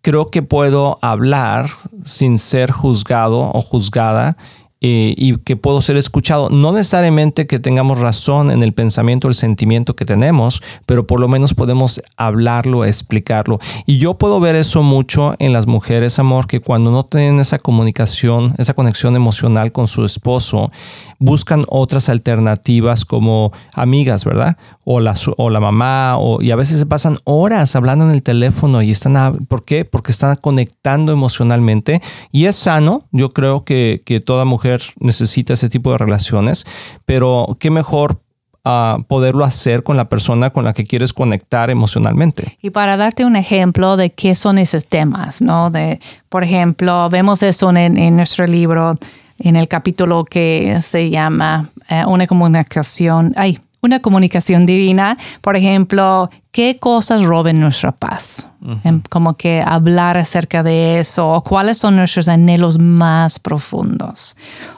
creo 0.00 0.30
que 0.30 0.42
puedo 0.42 0.98
hablar 1.02 1.68
sin 2.04 2.38
ser 2.38 2.70
juzgado 2.70 3.40
o 3.40 3.60
juzgada 3.60 4.36
eh, 4.80 5.12
y 5.16 5.36
que 5.38 5.56
puedo 5.56 5.80
ser 5.80 5.96
escuchado. 5.96 6.50
No 6.50 6.70
necesariamente 6.70 7.48
que 7.48 7.58
tengamos 7.58 7.98
razón 7.98 8.52
en 8.52 8.62
el 8.62 8.72
pensamiento 8.72 9.26
el 9.26 9.34
sentimiento 9.34 9.96
que 9.96 10.04
tenemos, 10.04 10.62
pero 10.86 11.04
por 11.04 11.18
lo 11.18 11.26
menos 11.26 11.52
podemos 11.54 12.00
hablarlo, 12.16 12.84
explicarlo. 12.84 13.58
Y 13.86 13.98
yo 13.98 14.14
puedo 14.14 14.38
ver 14.38 14.54
eso 14.54 14.84
mucho 14.84 15.34
en 15.40 15.52
las 15.52 15.66
mujeres, 15.66 16.20
amor, 16.20 16.46
que 16.46 16.60
cuando 16.60 16.92
no 16.92 17.04
tienen 17.04 17.40
esa 17.40 17.58
comunicación, 17.58 18.54
esa 18.58 18.72
conexión 18.72 19.16
emocional 19.16 19.72
con 19.72 19.88
su 19.88 20.04
esposo, 20.04 20.70
buscan 21.18 21.64
otras 21.68 22.08
alternativas 22.08 23.04
como 23.04 23.50
amigas, 23.74 24.24
¿verdad? 24.24 24.56
O 24.84 25.00
la, 25.00 25.14
o 25.36 25.50
la 25.50 25.58
mamá, 25.58 26.18
o, 26.18 26.40
y 26.40 26.52
a 26.52 26.56
veces 26.56 26.78
se 26.78 26.86
pasan 26.86 27.18
horas 27.24 27.74
hablando 27.74 28.04
en 28.04 28.12
el 28.12 28.22
teléfono 28.22 28.80
y 28.82 28.92
están, 28.92 29.38
¿por 29.46 29.64
qué? 29.64 29.84
Porque 29.84 30.12
están 30.12 30.36
conectando 30.36 31.12
emocionalmente 31.12 32.00
y 32.30 32.44
es 32.44 32.54
sano, 32.54 33.02
yo 33.10 33.32
creo 33.32 33.64
que, 33.64 34.02
que 34.04 34.20
toda 34.20 34.44
mujer 34.44 34.67
necesita 35.00 35.54
ese 35.54 35.68
tipo 35.68 35.92
de 35.92 35.98
relaciones, 35.98 36.66
pero 37.04 37.56
qué 37.60 37.70
mejor 37.70 38.20
ah, 38.64 38.98
poderlo 39.08 39.44
hacer 39.44 39.82
con 39.82 39.96
la 39.96 40.08
persona 40.08 40.50
con 40.50 40.64
la 40.64 40.72
que 40.72 40.84
quieres 40.84 41.12
conectar 41.12 41.70
emocionalmente. 41.70 42.58
Y 42.62 42.70
para 42.70 42.96
darte 42.96 43.24
un 43.24 43.36
ejemplo 43.36 43.96
de 43.96 44.10
qué 44.10 44.34
son 44.34 44.58
esos 44.58 44.86
temas, 44.86 45.42
¿no? 45.42 45.70
De, 45.70 46.00
por 46.28 46.44
ejemplo, 46.44 47.08
vemos 47.10 47.42
eso 47.42 47.70
en, 47.70 47.96
en 47.98 48.16
nuestro 48.16 48.46
libro 48.46 48.96
en 49.38 49.56
el 49.56 49.68
capítulo 49.68 50.24
que 50.24 50.80
se 50.80 51.10
llama 51.10 51.70
eh, 51.88 52.02
Una 52.06 52.26
comunicación, 52.26 53.32
ay, 53.36 53.58
una 53.80 54.00
comunicación 54.00 54.66
divina, 54.66 55.16
por 55.40 55.56
ejemplo, 55.56 56.30
qué 56.50 56.78
cosas 56.78 57.22
roben 57.22 57.60
nuestra 57.60 57.92
paz, 57.92 58.48
em, 58.84 59.00
como 59.08 59.36
que 59.36 59.62
hablar 59.64 60.16
acerca 60.16 60.62
de 60.62 60.98
eso, 60.98 61.28
o 61.28 61.42
cuáles 61.42 61.78
son 61.78 61.96
nuestros 61.96 62.28
anhelos 62.28 62.78
más 62.78 63.38
profundos. 63.38 64.36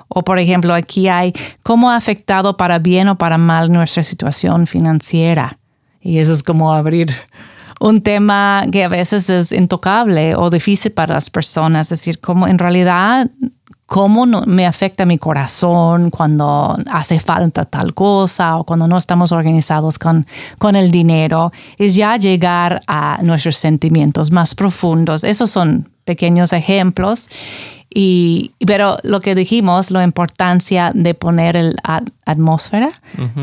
O 0.08 0.22
por 0.22 0.38
ejemplo, 0.38 0.74
aquí 0.74 1.08
hay 1.08 1.32
cómo 1.62 1.90
ha 1.90 1.96
afectado 1.96 2.56
para 2.56 2.78
bien 2.78 3.08
o 3.08 3.16
para 3.16 3.38
mal 3.38 3.72
nuestra 3.72 4.02
situación 4.02 4.66
financiera. 4.66 5.58
Y 6.02 6.18
eso 6.18 6.32
es 6.32 6.42
como 6.42 6.72
abrir 6.72 7.10
un 7.80 8.02
tema 8.02 8.64
que 8.70 8.84
a 8.84 8.88
veces 8.88 9.30
es 9.30 9.52
intocable 9.52 10.34
o 10.36 10.50
difícil 10.50 10.92
para 10.92 11.14
las 11.14 11.30
personas, 11.30 11.90
es 11.90 12.00
decir, 12.00 12.20
como 12.20 12.46
en 12.46 12.58
realidad 12.58 13.30
cómo 13.90 14.24
me 14.46 14.66
afecta 14.66 15.04
mi 15.04 15.18
corazón 15.18 16.10
cuando 16.10 16.78
hace 16.92 17.18
falta 17.18 17.64
tal 17.64 17.92
cosa 17.92 18.58
o 18.58 18.62
cuando 18.62 18.86
no 18.86 18.96
estamos 18.96 19.32
organizados 19.32 19.98
con, 19.98 20.28
con 20.58 20.76
el 20.76 20.92
dinero, 20.92 21.50
es 21.76 21.96
ya 21.96 22.16
llegar 22.16 22.82
a 22.86 23.18
nuestros 23.24 23.56
sentimientos 23.56 24.30
más 24.30 24.54
profundos. 24.54 25.24
Esos 25.24 25.50
son 25.50 25.90
pequeños 26.04 26.52
ejemplos. 26.52 27.28
Y, 27.92 28.52
pero 28.64 28.98
lo 29.02 29.18
que 29.20 29.34
dijimos, 29.34 29.90
la 29.90 30.04
importancia 30.04 30.92
de 30.94 31.14
poner 31.14 31.56
la 31.56 32.04
atmósfera 32.24 32.90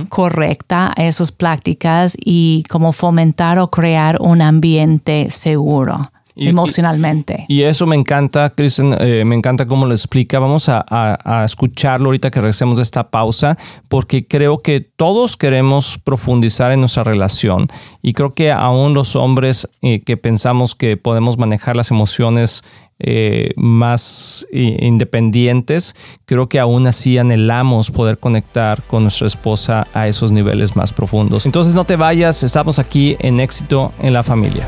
correcta 0.08 0.94
a 0.96 1.04
esas 1.04 1.34
prácticas 1.34 2.16
y 2.18 2.64
como 2.70 2.94
fomentar 2.94 3.60
o 3.60 3.70
crear 3.70 4.18
un 4.22 4.42
ambiente 4.42 5.30
seguro 5.30 6.10
emocionalmente. 6.38 7.46
Y, 7.48 7.64
eso 7.64 7.86
me 7.86 7.96
encanta, 7.96 8.50
Kristen, 8.52 8.96
eh, 9.00 9.24
me 9.26 9.36
encanta 9.36 9.66
cómo 9.66 9.86
lo 9.86 9.94
explica. 9.94 10.40
Vamos 10.40 10.70
a, 10.70 11.44
escucharlo 11.46 12.08
ahorita 12.08 12.32
que 12.32 12.42
regresemos 12.42 12.78
de 12.78 12.84
esta 12.84 13.10
pausa, 13.10 13.58
porque 13.88 14.28
creo 14.28 14.60
que 14.60 14.82
todos 14.82 15.38
queremos 15.38 15.98
profundizar 15.98 16.72
en 16.72 16.80
nuestra 16.80 17.04
relación 17.04 17.68
y 18.02 18.14
creo 18.14 18.34
que 18.34 18.52
aún 18.52 18.94
los 18.94 19.16
hombres 19.16 19.68
eh, 19.82 20.02
que 20.02 20.18
pensamos 20.18 20.76
que 20.76 20.98
podemos 20.98 21.38
manejar 21.38 21.76
las 21.76 21.92
emociones 21.92 22.64
eh, 23.00 23.52
más 23.58 24.48
independientes, 24.52 25.96
creo 26.26 26.50
que 26.50 26.60
aún 26.60 26.88
así 26.88 27.20
anhelamos 27.20 27.92
poder 27.92 28.18
conectar 28.18 28.82
con 28.84 29.04
nuestra 29.04 29.28
esposa 29.28 29.88
a 29.94 30.08
esos 30.08 30.32
niveles 30.32 30.76
más 30.76 30.94
profundos. 30.94 31.46
Entonces 31.46 31.76
no 31.76 31.86
te 31.86 31.96
vayas, 31.96 32.42
estamos 32.42 32.80
aquí 32.80 33.16
en 33.20 33.40
éxito 33.40 33.92
en 34.00 34.14
la 34.14 34.24
familia. 34.24 34.68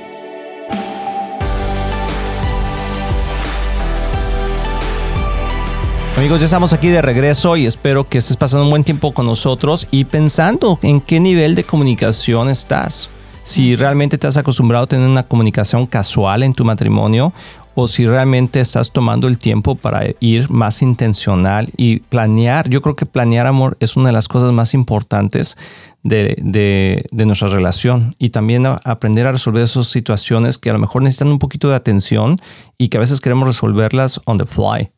Amigos, 6.17 6.41
ya 6.41 6.45
estamos 6.45 6.73
aquí 6.73 6.89
de 6.89 7.01
regreso 7.01 7.55
y 7.55 7.65
espero 7.65 8.07
que 8.07 8.17
estés 8.19 8.37
pasando 8.37 8.65
un 8.65 8.69
buen 8.69 8.83
tiempo 8.83 9.13
con 9.13 9.25
nosotros 9.25 9.87
y 9.91 10.03
pensando 10.03 10.77
en 10.83 11.01
qué 11.01 11.19
nivel 11.19 11.55
de 11.55 11.63
comunicación 11.63 12.49
estás. 12.49 13.09
Si 13.43 13.75
realmente 13.75 14.17
te 14.17 14.27
has 14.27 14.37
acostumbrado 14.37 14.83
a 14.83 14.87
tener 14.87 15.07
una 15.07 15.23
comunicación 15.23 15.87
casual 15.87 16.43
en 16.43 16.53
tu 16.53 16.63
matrimonio 16.63 17.33
o 17.73 17.87
si 17.87 18.05
realmente 18.05 18.59
estás 18.59 18.91
tomando 18.91 19.27
el 19.27 19.39
tiempo 19.39 19.75
para 19.75 20.03
ir 20.19 20.49
más 20.49 20.81
intencional 20.81 21.69
y 21.77 22.01
planear. 22.01 22.69
Yo 22.69 22.81
creo 22.81 22.95
que 22.95 23.05
planear 23.05 23.47
amor 23.47 23.77
es 23.79 23.95
una 23.95 24.07
de 24.07 24.13
las 24.13 24.27
cosas 24.27 24.51
más 24.51 24.73
importantes 24.73 25.57
de, 26.03 26.35
de, 26.41 27.25
nuestra 27.25 27.47
relación 27.47 28.13
y 28.19 28.29
también 28.29 28.65
aprender 28.65 29.27
a 29.27 29.31
resolver 29.31 29.63
esas 29.63 29.87
situaciones 29.87 30.57
que 30.57 30.69
a 30.69 30.73
lo 30.73 30.79
mejor 30.79 31.03
necesitan 31.03 31.29
un 31.29 31.39
poquito 31.39 31.69
de 31.69 31.75
atención 31.75 32.37
y 32.77 32.89
que 32.89 32.97
a 32.97 32.99
veces 32.99 33.21
queremos 33.21 33.47
resolverlas 33.47 34.19
on 34.25 34.37
the 34.37 34.45
fly. 34.45 34.91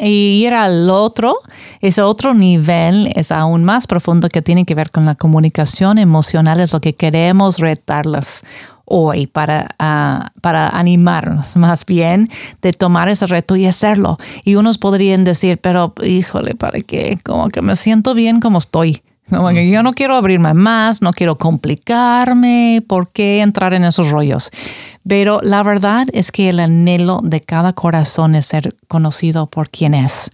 Y 0.00 0.44
ir 0.44 0.52
al 0.52 0.90
otro, 0.90 1.38
ese 1.80 2.02
otro 2.02 2.34
nivel 2.34 3.10
es 3.14 3.32
aún 3.32 3.64
más 3.64 3.86
profundo 3.86 4.28
que 4.28 4.42
tiene 4.42 4.64
que 4.64 4.74
ver 4.74 4.90
con 4.90 5.06
la 5.06 5.14
comunicación 5.14 5.96
emocional, 5.96 6.60
es 6.60 6.72
lo 6.72 6.80
que 6.80 6.94
queremos 6.94 7.58
retarlas 7.58 8.44
hoy 8.84 9.26
para, 9.26 9.68
ah, 9.78 10.32
para 10.40 10.68
animarnos 10.68 11.56
más 11.56 11.86
bien 11.86 12.28
de 12.62 12.72
tomar 12.72 13.08
ese 13.08 13.26
reto 13.26 13.56
y 13.56 13.66
hacerlo. 13.66 14.18
Y 14.44 14.56
unos 14.56 14.78
podrían 14.78 15.24
decir, 15.24 15.58
pero 15.58 15.94
híjole, 16.02 16.54
¿para 16.54 16.80
qué? 16.80 17.18
Como 17.24 17.48
que 17.48 17.62
me 17.62 17.76
siento 17.76 18.14
bien 18.14 18.40
como 18.40 18.58
estoy. 18.58 19.02
Como 19.28 19.48
que 19.50 19.70
yo 19.70 19.82
no 19.82 19.92
quiero 19.92 20.16
abrirme 20.16 20.54
más, 20.54 21.02
no 21.02 21.12
quiero 21.12 21.36
complicarme, 21.36 22.82
¿por 22.88 23.10
qué 23.10 23.42
entrar 23.42 23.74
en 23.74 23.84
esos 23.84 24.10
rollos? 24.10 24.50
Pero 25.08 25.40
la 25.42 25.62
verdad 25.62 26.06
es 26.12 26.30
que 26.30 26.50
el 26.50 26.60
anhelo 26.60 27.20
de 27.24 27.40
cada 27.40 27.72
corazón 27.72 28.34
es 28.34 28.46
ser 28.46 28.76
conocido 28.88 29.46
por 29.46 29.70
quien 29.70 29.94
es. 29.94 30.30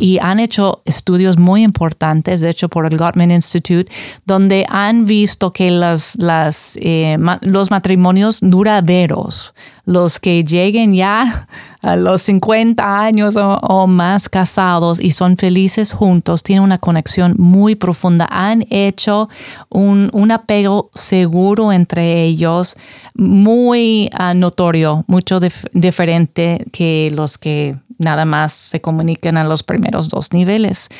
Y 0.00 0.18
han 0.18 0.38
hecho 0.38 0.82
estudios 0.84 1.38
muy 1.38 1.62
importantes, 1.62 2.40
de 2.40 2.50
hecho 2.50 2.68
por 2.68 2.84
el 2.86 2.98
Gottman 2.98 3.30
Institute, 3.30 3.90
donde 4.26 4.66
han 4.68 5.06
visto 5.06 5.50
que 5.50 5.70
las, 5.70 6.16
las, 6.18 6.78
eh, 6.82 7.16
los 7.42 7.70
matrimonios 7.70 8.40
duraderos, 8.42 9.54
los 9.88 10.20
que 10.20 10.44
lleguen 10.44 10.92
ya 10.92 11.48
a 11.80 11.96
los 11.96 12.20
50 12.20 13.00
años 13.00 13.36
o, 13.38 13.86
más 13.86 14.28
casados 14.28 15.00
y 15.00 15.12
son 15.12 15.38
felices 15.38 15.94
juntos, 15.94 16.42
tienen 16.42 16.62
una 16.62 16.76
conexión 16.76 17.34
muy 17.38 17.74
profunda. 17.74 18.28
Han 18.30 18.66
hecho 18.68 19.30
un, 19.70 20.10
un 20.12 20.30
apego 20.30 20.90
seguro 20.94 21.72
entre 21.72 22.22
ellos, 22.22 22.76
muy 23.14 24.10
uh, 24.12 24.34
notorio, 24.34 25.06
mucho 25.06 25.40
diferente 25.72 26.66
que 26.70 27.10
los 27.14 27.38
que 27.38 27.74
nada 27.96 28.26
más 28.26 28.52
se 28.52 28.82
comunican 28.82 29.38
a 29.38 29.44
los 29.44 29.62
primeros 29.62 30.10
dos 30.10 30.34
niveles. 30.34 30.90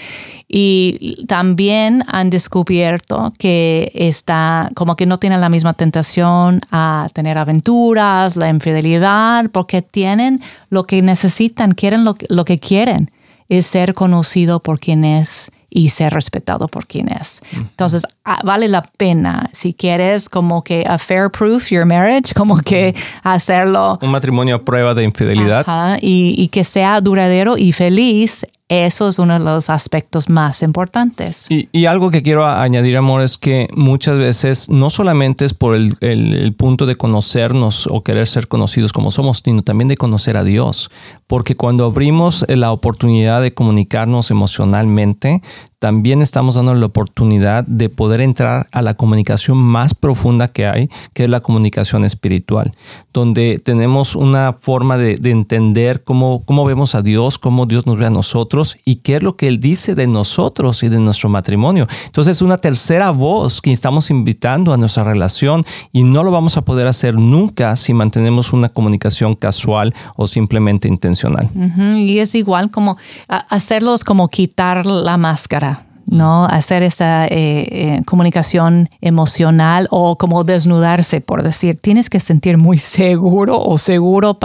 Y 0.48 1.26
también 1.26 2.04
han 2.06 2.30
descubierto 2.30 3.34
que 3.38 3.92
está 3.94 4.70
como 4.74 4.96
que 4.96 5.04
no 5.04 5.18
tienen 5.18 5.42
la 5.42 5.50
misma 5.50 5.74
tentación 5.74 6.62
a 6.70 7.08
tener 7.12 7.36
aventuras, 7.36 8.36
la 8.36 8.48
infidelidad, 8.48 9.50
porque 9.50 9.82
tienen 9.82 10.40
lo 10.70 10.84
que 10.84 11.02
necesitan, 11.02 11.72
quieren 11.72 12.04
lo, 12.04 12.16
lo 12.30 12.46
que 12.46 12.58
quieren, 12.58 13.10
es 13.50 13.66
ser 13.66 13.92
conocido 13.92 14.60
por 14.60 14.80
quien 14.80 15.04
es 15.04 15.50
y 15.70 15.90
ser 15.90 16.14
respetado 16.14 16.66
por 16.66 16.86
quien 16.86 17.08
es. 17.08 17.42
Entonces, 17.52 18.02
ah, 18.24 18.40
vale 18.42 18.68
la 18.68 18.82
pena 18.82 19.50
si 19.52 19.74
quieres 19.74 20.28
como 20.28 20.64
que 20.64 20.84
a 20.88 20.96
fair 20.98 21.30
proof 21.30 21.70
your 21.70 21.84
marriage, 21.84 22.32
como 22.34 22.56
que 22.56 22.94
hacerlo. 23.22 23.98
Un 24.00 24.10
matrimonio 24.10 24.56
a 24.56 24.64
prueba 24.64 24.94
de 24.94 25.04
infidelidad. 25.04 25.98
y, 26.00 26.34
y, 26.38 26.48
que 26.48 26.64
sea 26.64 27.00
duradero 27.00 27.58
y 27.58 27.72
feliz 27.72 28.46
eso 28.68 29.08
es 29.08 29.18
uno 29.18 29.34
de 29.34 29.40
los 29.40 29.70
aspectos 29.70 30.28
más 30.28 30.62
importantes. 30.62 31.46
Y, 31.48 31.86
algo 31.86 32.10
que 32.10 32.22
quiero 32.22 32.46
añadir, 32.46 32.98
amor, 32.98 33.22
es 33.22 33.38
que 33.38 33.68
muchas 33.74 34.18
veces 34.18 34.68
no 34.68 34.90
solamente 34.90 35.46
es 35.46 35.54
por 35.54 35.74
el, 35.74 36.54
punto 36.58 36.84
de 36.84 36.96
conocernos 36.96 37.86
o 37.86 38.02
querer 38.02 38.26
ser 38.26 38.48
conocidos 38.48 38.92
como 38.92 39.10
somos, 39.10 39.42
sino 39.42 39.62
también 39.62 39.88
de 39.88 39.96
conocer 39.96 40.36
a 40.36 40.44
Dios. 40.44 40.90
Porque 41.26 41.56
cuando 41.56 41.86
abrimos 41.86 42.44
la 42.48 42.72
oportunidad 42.72 43.40
de 43.40 43.54
comunicarnos 43.54 44.30
emocionalmente, 44.30 45.40
también 45.78 46.22
estamos 46.22 46.56
dando 46.56 46.74
la 46.74 46.86
oportunidad 46.86 47.64
de 47.64 47.88
poder 47.88 48.20
entrar 48.20 48.68
a 48.72 48.82
la 48.82 48.94
comunicación 48.94 49.58
más 49.58 49.94
profunda 49.94 50.48
que 50.48 50.66
hay, 50.66 50.90
que 51.12 51.22
es 51.22 51.28
la 51.28 51.40
comunicación 51.40 52.04
espiritual, 52.04 52.72
donde 53.12 53.60
tenemos 53.64 54.16
una 54.16 54.52
forma 54.52 54.98
de, 54.98 55.18
entender 55.28 56.02
cómo, 56.02 56.42
cómo 56.44 56.64
vemos 56.64 56.94
a 56.94 57.02
Dios, 57.02 57.38
cómo 57.38 57.66
Dios 57.66 57.86
nos 57.86 57.96
ve 57.96 58.06
a 58.06 58.10
nosotros 58.10 58.78
y 58.84 58.96
qué 58.96 59.16
es 59.16 59.22
lo 59.22 59.36
que 59.36 59.46
Él 59.46 59.60
dice 59.60 59.94
de 59.94 60.06
nosotros 60.06 60.82
y 60.82 60.88
de 60.88 60.98
nuestro 60.98 61.28
matrimonio. 61.28 61.86
Entonces 62.06 62.38
es 62.38 62.42
una 62.42 62.56
tercera 62.56 63.10
voz 63.10 63.60
que 63.60 63.70
estamos 63.70 64.10
invitando 64.10 64.72
a 64.72 64.76
nuestra 64.76 65.04
relación 65.04 65.64
y 65.92 66.02
no 66.02 66.24
lo 66.24 66.32
vamos 66.32 66.56
a 66.56 66.62
poder 66.62 66.86
hacer 66.86 67.14
nunca 67.14 67.76
si 67.76 67.94
mantenemos 67.94 68.52
una 68.52 68.68
comunicación 68.68 69.36
casual 69.36 69.94
o 70.16 70.26
simplemente 70.26 70.88
intencional. 70.88 71.48
Y 71.96 72.18
es 72.18 72.34
igual 72.34 72.70
como 72.70 72.96
hacerlos 73.28 74.02
como 74.02 74.28
quitar 74.28 74.86
la 74.86 75.16
máscara 75.16 75.67
¿no? 76.08 76.46
Hacer 76.46 76.82
esa 76.82 77.26
eh, 77.26 77.28
eh, 77.30 78.00
comunicación 78.06 78.88
emocional 79.00 79.86
o 79.90 80.16
como 80.16 80.44
desnudarse, 80.44 81.20
por 81.20 81.42
decir, 81.42 81.78
tienes 81.80 82.10
que 82.10 82.20
sentir 82.20 82.58
muy 82.58 82.78
seguro 82.78 83.60
o 83.60 83.78
seguro 83.78 84.38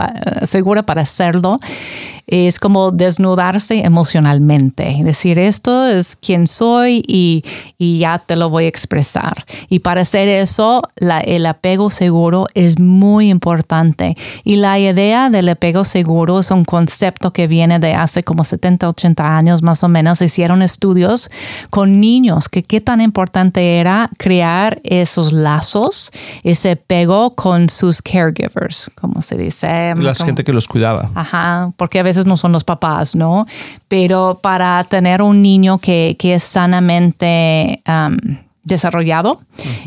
segura 0.43 0.83
para 0.83 1.01
hacerlo 1.01 1.59
es 2.27 2.59
como 2.59 2.91
desnudarse 2.91 3.79
emocionalmente, 3.79 4.97
decir 5.03 5.39
esto 5.39 5.85
es 5.85 6.15
quien 6.15 6.47
soy 6.47 7.03
y, 7.07 7.43
ya 7.79 8.17
te 8.17 8.37
lo 8.37 8.49
voy 8.49 8.63
a 8.63 8.67
expresar. 8.67 9.45
Y 9.69 9.79
para 9.79 10.01
hacer 10.01 10.27
eso, 10.29 10.81
el 10.95 11.45
apego 11.45 11.89
seguro 11.89 12.47
es 12.53 12.79
muy 12.79 13.29
importante. 13.29 14.15
Y 14.45 14.55
la 14.55 14.79
idea 14.79 15.29
del 15.29 15.49
apego 15.49 15.83
seguro 15.83 16.39
es 16.39 16.49
un 16.49 16.63
concepto 16.63 17.33
que 17.33 17.47
viene 17.47 17.79
de 17.79 17.93
hace 17.93 18.23
como 18.23 18.45
70, 18.45 18.87
80 18.87 19.37
años 19.37 19.63
más 19.63 19.83
o 19.83 19.89
menos. 19.89 20.21
Hicieron 20.21 20.61
estudios 20.61 21.29
con 21.69 21.99
niños 21.99 22.47
que 22.47 22.63
qué 22.63 22.79
tan 22.79 23.01
importante 23.01 23.79
era 23.79 24.09
crear 24.17 24.79
esos 24.83 25.33
lazos, 25.33 26.11
ese 26.43 26.71
apego 26.71 27.35
con 27.35 27.69
sus 27.69 28.01
caregivers, 28.01 28.89
como 28.95 29.21
se 29.21 29.35
dice. 29.35 29.93
La 29.97 30.15
gente 30.15 30.43
que 30.43 30.53
los 30.53 30.67
cuidaba. 30.67 31.09
Ajá, 31.15 31.71
porque 31.77 31.99
a 31.99 32.03
veces 32.03 32.12
no 32.25 32.37
son 32.37 32.51
los 32.51 32.63
papás, 32.63 33.15
¿no? 33.15 33.45
Pero 33.87 34.39
para 34.41 34.83
tener 34.83 35.21
un 35.21 35.41
niño 35.41 35.77
que, 35.77 36.15
es 36.19 36.43
sanamente 36.43 37.81
desarrollado 38.63 39.41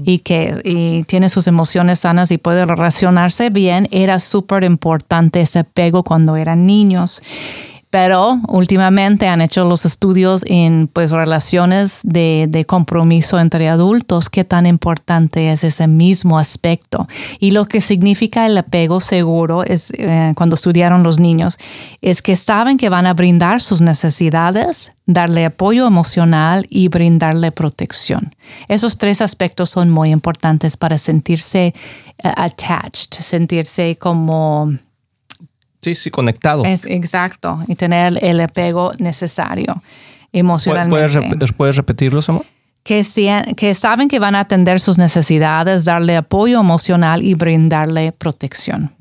y 0.04 0.18
que 0.18 1.04
tiene 1.08 1.28
sus 1.28 1.46
emociones 1.46 2.00
sanas 2.00 2.30
y 2.30 2.38
puede 2.38 2.66
relacionarse 2.66 3.50
bien, 3.50 3.88
era 3.90 4.20
súper 4.20 4.64
importante 4.64 5.40
ese 5.40 5.60
apego 5.60 6.02
cuando 6.02 6.36
eran 6.36 6.66
niños 6.66 7.22
pero 7.96 8.38
últimamente 8.48 9.26
han 9.26 9.40
hecho 9.40 9.64
los 9.64 9.86
estudios 9.86 10.44
en 10.46 10.86
pues 10.86 11.12
relaciones 11.12 12.02
de, 12.04 12.64
compromiso 12.68 13.40
entre 13.40 13.70
adultos, 13.70 14.28
qué 14.28 14.44
tan 14.44 14.66
importante 14.66 15.50
es 15.50 15.64
ese 15.64 15.86
mismo 15.86 16.38
aspecto. 16.38 17.08
Y 17.40 17.52
lo 17.52 17.64
que 17.64 17.80
significa 17.80 18.44
el 18.44 18.58
apego 18.58 19.00
seguro 19.00 19.64
es 19.64 19.94
eh, 19.96 20.34
cuando 20.36 20.56
estudiaron 20.56 21.04
los 21.04 21.18
niños, 21.18 21.56
es 22.02 22.20
que 22.20 22.36
saben 22.36 22.76
que 22.76 22.90
van 22.90 23.06
a 23.06 23.14
brindar 23.14 23.62
sus 23.62 23.80
necesidades, 23.80 24.92
darle 25.06 25.46
apoyo 25.46 25.86
emocional 25.86 26.66
y 26.68 26.88
brindarle 26.88 27.50
protección. 27.50 28.36
Esos 28.68 28.98
tres 28.98 29.22
aspectos 29.22 29.70
son 29.70 29.88
muy 29.88 30.10
importantes 30.10 30.76
para 30.76 30.98
sentirse 30.98 31.68
eh, 31.68 31.72
attached, 32.36 33.14
sentirse 33.22 33.96
como 33.96 34.76
Sí, 35.86 35.94
sí, 35.94 36.10
conectado. 36.10 36.64
Es 36.64 36.84
exacto. 36.84 37.62
Y 37.68 37.76
tener 37.76 38.18
el 38.20 38.40
apego 38.40 38.92
necesario 38.98 39.80
emocionalmente. 40.32 41.46
¿Puedes, 41.56 41.76
repetirlo, 41.76 42.20
amor? 42.26 42.44
Que, 42.82 43.04
que 43.56 43.74
saben 43.76 44.08
que 44.08 44.18
van 44.18 44.34
a 44.34 44.40
atender 44.40 44.80
sus 44.80 44.98
necesidades, 44.98 45.84
darle 45.84 46.16
apoyo 46.16 46.58
emocional 46.58 47.22
y 47.22 47.34
brindarle 47.34 48.10
protección. 48.10 48.96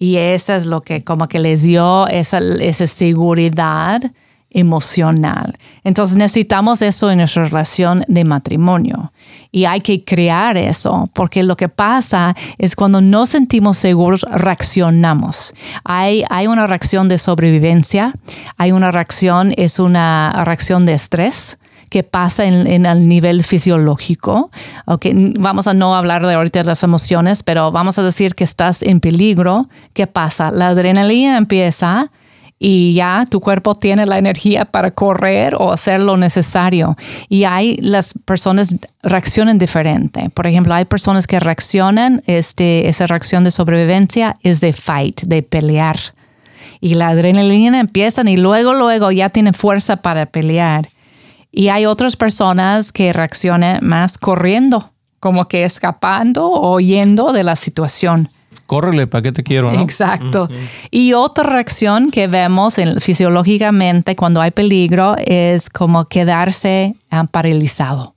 Y 0.00 0.16
eso 0.16 0.52
es 0.54 0.66
lo 0.66 0.80
que 0.80 1.04
como 1.04 1.28
que 1.28 1.38
les 1.38 1.62
dio 1.62 2.08
esa, 2.08 2.40
esa 2.60 2.88
seguridad 2.88 4.02
emocional. 4.50 5.56
Entonces 5.84 6.16
necesitamos 6.16 6.82
eso 6.82 7.10
en 7.10 7.18
nuestra 7.18 7.44
relación 7.46 8.04
de 8.08 8.24
matrimonio 8.24 9.12
y 9.52 9.64
hay 9.64 9.80
que 9.80 10.04
crear 10.04 10.56
eso 10.56 11.08
porque 11.12 11.42
lo 11.42 11.56
que 11.56 11.68
pasa 11.68 12.34
es 12.58 12.76
cuando 12.76 13.00
no 13.00 13.26
sentimos 13.26 13.78
seguros 13.78 14.26
reaccionamos. 14.30 15.54
Hay, 15.84 16.24
hay 16.30 16.46
una 16.46 16.66
reacción 16.66 17.08
de 17.08 17.18
sobrevivencia, 17.18 18.12
hay 18.56 18.72
una 18.72 18.90
reacción, 18.90 19.52
es 19.56 19.78
una 19.78 20.42
reacción 20.44 20.86
de 20.86 20.94
estrés 20.94 21.58
que 21.90 22.04
pasa 22.04 22.46
en, 22.46 22.86
el 22.86 23.08
nivel 23.08 23.42
fisiológico. 23.42 24.50
Okay, 24.86 25.12
vamos 25.38 25.66
a 25.66 25.74
no 25.74 25.94
hablar 25.94 26.24
de 26.24 26.34
ahorita 26.34 26.60
de 26.60 26.64
las 26.64 26.84
emociones, 26.84 27.42
pero 27.42 27.72
vamos 27.72 27.98
a 27.98 28.02
decir 28.04 28.36
que 28.36 28.44
estás 28.44 28.82
en 28.82 29.00
peligro. 29.00 29.68
¿Qué 29.92 30.06
pasa? 30.06 30.52
La 30.52 30.68
adrenalina 30.68 31.36
empieza 31.36 32.10
y 32.62 32.92
ya 32.92 33.26
tu 33.28 33.40
cuerpo 33.40 33.74
tiene 33.74 34.04
la 34.04 34.18
energía 34.18 34.66
para 34.66 34.90
correr 34.90 35.54
o 35.58 35.72
hacer 35.72 35.98
lo 35.98 36.18
necesario. 36.18 36.94
Y 37.30 37.44
hay 37.44 37.78
las 37.78 38.12
personas 38.26 38.76
reaccionan 39.02 39.58
diferente. 39.58 40.28
Por 40.28 40.46
ejemplo, 40.46 40.74
hay 40.74 40.84
personas 40.84 41.26
que 41.26 41.40
reaccionan, 41.40 42.22
este, 42.26 42.86
esa 42.86 43.06
reacción 43.06 43.44
de 43.44 43.50
sobrevivencia 43.50 44.36
es 44.42 44.60
de 44.60 44.74
fight, 44.74 45.22
de 45.22 45.42
pelear. 45.42 45.96
Y 46.82 46.94
la 46.94 47.08
adrenalina 47.08 47.80
empieza 47.80 48.28
y 48.28 48.36
luego, 48.36 48.74
luego 48.74 49.10
ya 49.10 49.30
tiene 49.30 49.54
fuerza 49.54 49.96
para 49.96 50.26
pelear. 50.26 50.86
Y 51.50 51.68
hay 51.68 51.86
otras 51.86 52.16
personas 52.16 52.92
que 52.92 53.14
reaccionan 53.14 53.78
más 53.80 54.18
corriendo, 54.18 54.92
como 55.18 55.48
que 55.48 55.64
escapando 55.64 56.46
o 56.46 56.76
huyendo 56.76 57.32
de 57.32 57.42
la 57.42 57.56
situación 57.56 58.28
córrele, 58.70 59.08
¿para 59.08 59.22
qué 59.22 59.32
te 59.32 59.42
quiero? 59.42 59.72
Exacto. 59.72 60.48
Y 60.92 61.12
otra 61.12 61.42
reacción 61.42 62.12
que 62.12 62.28
vemos 62.28 62.76
fisiológicamente 63.00 64.14
cuando 64.14 64.40
hay 64.40 64.52
peligro 64.52 65.16
es 65.26 65.68
como 65.68 66.04
quedarse 66.04 66.94
ah, 67.10 67.24
paralizado. 67.24 68.14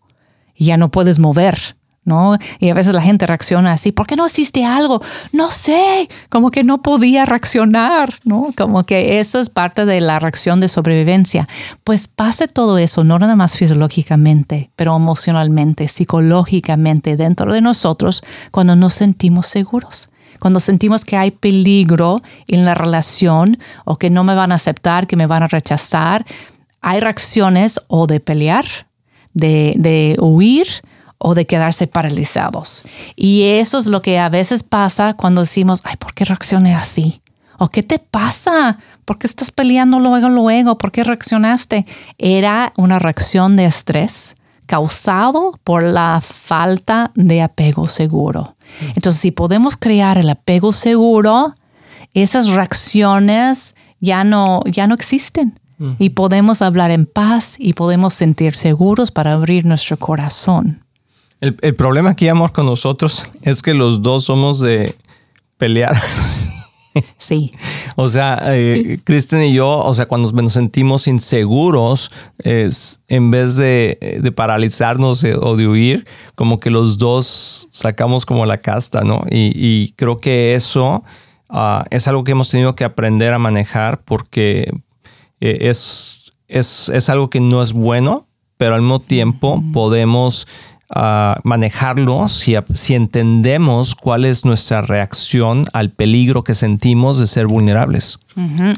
Ya 0.56 0.78
no 0.78 0.92
puedes 0.92 1.18
mover. 1.18 1.58
¿No? 2.06 2.38
Y 2.60 2.70
a 2.70 2.74
veces 2.74 2.94
la 2.94 3.02
gente 3.02 3.26
reacciona 3.26 3.72
así, 3.72 3.94
¿por 3.94 4.06
qué 4.06 4.18
no 4.18 4.26
existe 4.26 4.66
algo? 4.66 5.02
No 5.32 5.50
sé, 5.50 6.10
como 6.28 6.52
que 6.52 6.66
no 6.66 6.82
podía 6.82 7.24
reaccionar, 7.24 8.14
¿no? 8.26 8.50
Como 8.58 8.84
que 8.84 9.20
eso 9.20 9.40
es 9.40 9.50
parte 9.50 9.86
de 9.86 10.02
la 10.02 10.20
reacción 10.20 10.60
de 10.60 10.68
sobrevivencia. 10.68 11.48
Pues 11.86 12.10
pase 12.10 12.50
todo 12.50 12.78
eso, 12.78 13.06
no 13.06 13.20
nada 13.20 13.38
más 13.38 13.56
fisiológicamente, 13.56 14.70
pero 14.76 14.98
emocionalmente, 14.98 15.88
psicológicamente 15.88 17.16
dentro 17.16 17.54
de 17.54 17.62
nosotros 17.62 18.22
cuando 18.52 18.76
nos 18.76 18.96
sentimos 18.96 19.48
seguros 19.48 20.10
cuando 20.44 20.60
sentimos 20.60 21.06
que 21.06 21.16
hay 21.16 21.32
peligro 21.32 22.22
en 22.50 22.66
la 22.66 22.76
relación 22.76 23.58
o 23.86 23.98
que 23.98 24.10
no 24.10 24.26
me 24.26 24.36
van 24.36 24.52
a 24.52 24.56
aceptar, 24.56 25.08
que 25.08 25.16
me 25.16 25.26
van 25.26 25.42
a 25.42 25.48
rechazar, 25.48 26.26
hay 26.82 27.00
reacciones 27.00 27.80
o 27.88 28.08
de 28.08 28.20
pelear, 28.20 28.66
de, 29.34 30.18
huir 30.20 30.68
o 31.18 31.34
de 31.34 31.46
quedarse 31.46 31.88
paralizados. 31.88 32.84
Y 33.16 33.44
eso 33.44 33.80
es 33.80 33.88
lo 33.88 34.02
que 34.02 34.20
a 34.20 34.28
veces 34.28 34.64
pasa 34.64 35.14
cuando 35.14 35.40
decimos, 35.40 35.80
ay, 35.86 35.96
¿por 35.96 36.14
qué 36.14 36.26
reaccioné 36.26 36.76
así? 36.76 37.22
¿O 37.58 37.70
qué 37.70 37.82
te 37.82 37.98
pasa? 37.98 38.80
¿Por 39.06 39.20
qué 39.20 39.28
estás 39.28 39.50
peleando 39.50 39.98
luego, 40.02 40.28
luego? 40.28 40.78
¿Por 40.78 40.92
qué 40.92 41.06
reaccionaste? 41.06 41.86
Era 42.18 42.74
una 42.76 43.00
reacción 43.00 43.56
de 43.56 43.64
estrés 43.64 44.36
causado 44.66 45.60
por 45.64 45.84
la 45.84 46.22
falta 46.22 47.12
de 47.16 47.42
apego 47.42 47.88
seguro. 47.88 48.56
Entonces, 48.96 49.22
si 49.22 49.32
podemos 49.32 49.78
crear 49.78 50.18
el 50.18 50.30
apego 50.30 50.74
seguro, 50.74 51.56
esas 52.14 52.50
reacciones 52.50 53.76
ya 54.00 54.24
no, 54.24 54.62
ya 54.66 54.88
no 54.88 54.96
existen. 54.96 55.60
Y 56.00 56.12
podemos 56.12 56.62
hablar 56.62 56.92
en 56.92 57.06
paz 57.06 57.58
y 57.60 57.74
podemos 57.74 58.14
sentir 58.14 58.56
seguros 58.56 59.12
para 59.12 59.34
abrir 59.34 59.66
nuestro 59.66 59.98
corazón. 59.98 60.86
El, 61.42 61.58
el 61.60 61.76
problema 61.76 62.12
aquí, 62.12 62.30
amor, 62.30 62.54
con 62.54 62.68
nosotros 62.68 63.28
es 63.42 63.62
que 63.62 63.74
los 63.74 64.02
dos 64.02 64.24
somos 64.24 64.62
de 64.62 64.96
pelear. 65.58 66.02
Sí. 67.18 67.52
o 67.96 68.10
sea, 68.10 68.40
eh, 68.48 69.00
Kristen 69.04 69.44
y 69.44 69.54
yo, 69.54 69.80
o 69.80 69.94
sea, 69.94 70.06
cuando 70.06 70.32
nos 70.32 70.54
sentimos 70.54 71.08
inseguros, 71.08 72.12
es, 72.44 73.02
en 73.08 73.32
vez 73.32 73.56
de, 73.58 74.32
paralizarnos 74.36 75.24
eh, 75.24 75.36
o 75.36 75.56
de 75.56 75.68
huir, 75.68 76.06
como 76.36 76.60
que 76.60 76.70
los 76.70 76.98
dos 76.98 77.68
sacamos 77.72 78.26
como 78.26 78.46
la 78.46 78.58
casta, 78.58 79.02
¿no? 79.02 79.24
Y, 79.30 79.94
creo 79.96 80.18
que 80.18 80.56
eso 80.56 81.04
ah, 81.50 81.86
es 81.90 82.08
algo 82.08 82.24
que 82.24 82.32
hemos 82.32 82.50
tenido 82.50 82.76
que 82.76 82.84
aprender 82.84 83.34
a 83.34 83.40
manejar 83.40 84.04
porque 84.04 84.72
eh, 85.40 85.58
es, 85.62 86.34
es, 86.48 86.90
es 86.90 87.10
algo 87.10 87.30
que 87.30 87.40
no 87.40 87.62
es 87.62 87.74
bueno, 87.74 88.28
pero 88.58 88.76
al 88.76 88.82
mismo 88.82 89.00
tiempo 89.00 89.64
podemos 89.74 90.48
manejarlo 91.44 92.30
si, 92.30 92.56
si 92.76 92.96
entendemos 92.96 93.96
cuál 93.96 94.26
es 94.26 94.46
nuestra 94.46 94.82
reacción 94.82 95.68
al 95.74 95.90
peligro 95.90 96.44
que 96.44 96.56
sentimos 96.56 97.20
de 97.20 97.28
ser 97.28 97.48
vulnerables. 97.48 98.20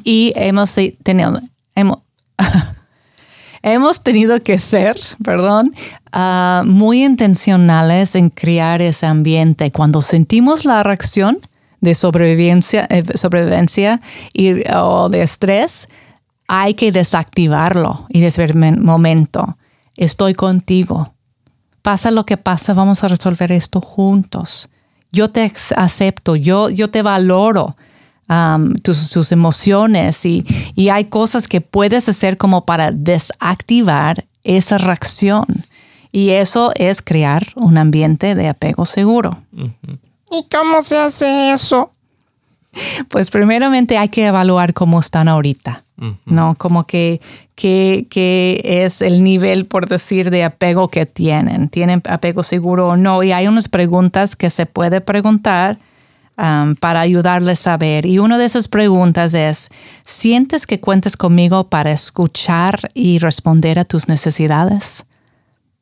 Y 0.04 0.34
hemos 0.36 0.76
tenido, 1.04 1.40
hemos, 1.76 2.00
hemos 3.62 4.02
tenido 4.04 4.42
que 4.42 4.60
ser, 4.60 4.96
perdón, 5.24 5.74
ah, 6.12 6.64
muy 6.66 7.04
intencionales 7.04 8.16
en 8.16 8.30
crear 8.30 8.82
ese 8.82 9.06
ambiente. 9.06 9.72
Cuando 9.72 10.02
sentimos 10.02 10.66
la 10.66 10.84
reacción 10.84 11.40
de 11.82 11.96
sobrevivencia, 11.96 12.88
eh, 12.90 13.04
sobrevivencia 13.16 14.00
y, 14.34 14.68
o 14.74 15.10
de 15.10 15.22
estrés, 15.22 15.90
hay 16.48 16.76
que 16.76 16.92
desactivarlo 16.92 18.06
y 18.10 18.22
decir, 18.22 18.56
momento, 18.56 19.58
estoy 19.96 20.34
contigo. 20.34 21.15
Pasa 21.86 22.10
lo 22.10 22.26
que 22.26 22.36
pasa, 22.36 22.74
vamos 22.74 23.04
a 23.04 23.08
resolver 23.08 23.52
esto 23.52 23.80
juntos. 23.80 24.70
Yo 25.12 25.30
te 25.30 25.54
acepto, 25.76 26.36
yo, 26.36 26.72
yo 26.72 26.88
te 26.88 27.04
valoro 27.04 27.78
tus, 28.82 29.12
tus, 29.12 29.32
emociones 29.32 30.26
y, 30.26 30.44
y 30.76 30.90
hay 30.90 31.06
cosas 31.06 31.48
que 31.48 31.62
puedes 31.62 32.10
hacer 32.10 32.38
como 32.38 32.66
para 32.66 32.90
desactivar 32.90 34.26
esa 34.44 34.80
reacción. 34.80 35.46
Y 36.12 36.32
eso 36.32 36.72
es 36.74 37.04
crear 37.04 37.46
un 37.56 37.78
ambiente 37.78 38.34
de 38.34 38.50
apego 38.50 38.88
seguro. 38.88 39.44
¿Y 39.52 40.48
cómo 40.50 40.84
se 40.84 40.98
hace 40.98 41.52
eso? 41.52 41.92
Pues 43.10 43.30
primeramente 43.30 43.98
hay 43.98 44.10
que 44.10 44.26
evaluar 44.26 44.74
cómo 44.74 45.00
están 45.00 45.28
ahorita, 45.28 45.84
¿no? 46.26 46.56
Como 46.56 46.86
que, 46.86 47.22
que, 47.56 48.62
es 48.64 49.02
el 49.02 49.24
nivel, 49.24 49.66
por 49.66 49.88
decir, 49.88 50.30
de 50.30 50.44
apego 50.44 50.90
que 50.90 51.06
tienen. 51.06 51.70
¿Tienen 51.70 52.02
apego 52.10 52.44
seguro 52.44 52.88
o 52.88 52.98
no? 52.98 53.24
Y 53.24 53.32
hay 53.32 53.48
unas 53.48 53.70
preguntas 53.70 54.36
que 54.36 54.50
se 54.50 54.66
puede 54.66 55.02
preguntar 55.02 55.78
Um, 56.38 56.76
para 56.76 57.00
ayudarles 57.00 57.66
a 57.66 57.78
ver. 57.78 58.06
Y 58.06 58.20
una 58.20 58.38
de 58.38 58.44
esas 58.44 58.68
preguntas 58.68 59.34
es, 59.34 59.70
¿sientes 60.04 60.68
que 60.68 60.82
cuentes 60.82 61.16
conmigo 61.16 61.70
para 61.70 61.94
escuchar 61.94 62.92
y 62.94 63.20
responder 63.20 63.80
a 63.80 63.86
tus 63.86 64.10
necesidades? 64.10 65.06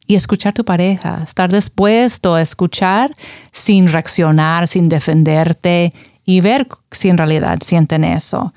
Y 0.05 0.13
escuchar 0.13 0.51
a 0.51 0.53
tu 0.53 0.63
pareja, 0.63 1.23
estar 1.25 1.51
dispuesto 1.51 2.35
a 2.35 2.41
escuchar 2.43 3.15
sin 3.51 3.87
reaccionar, 3.87 4.67
sin 4.67 4.89
defenderte 4.89 5.91
y 6.25 6.41
ver 6.41 6.67
si 6.91 7.09
en 7.09 7.17
realidad 7.17 7.59
sienten 7.61 8.03
eso. 8.03 8.53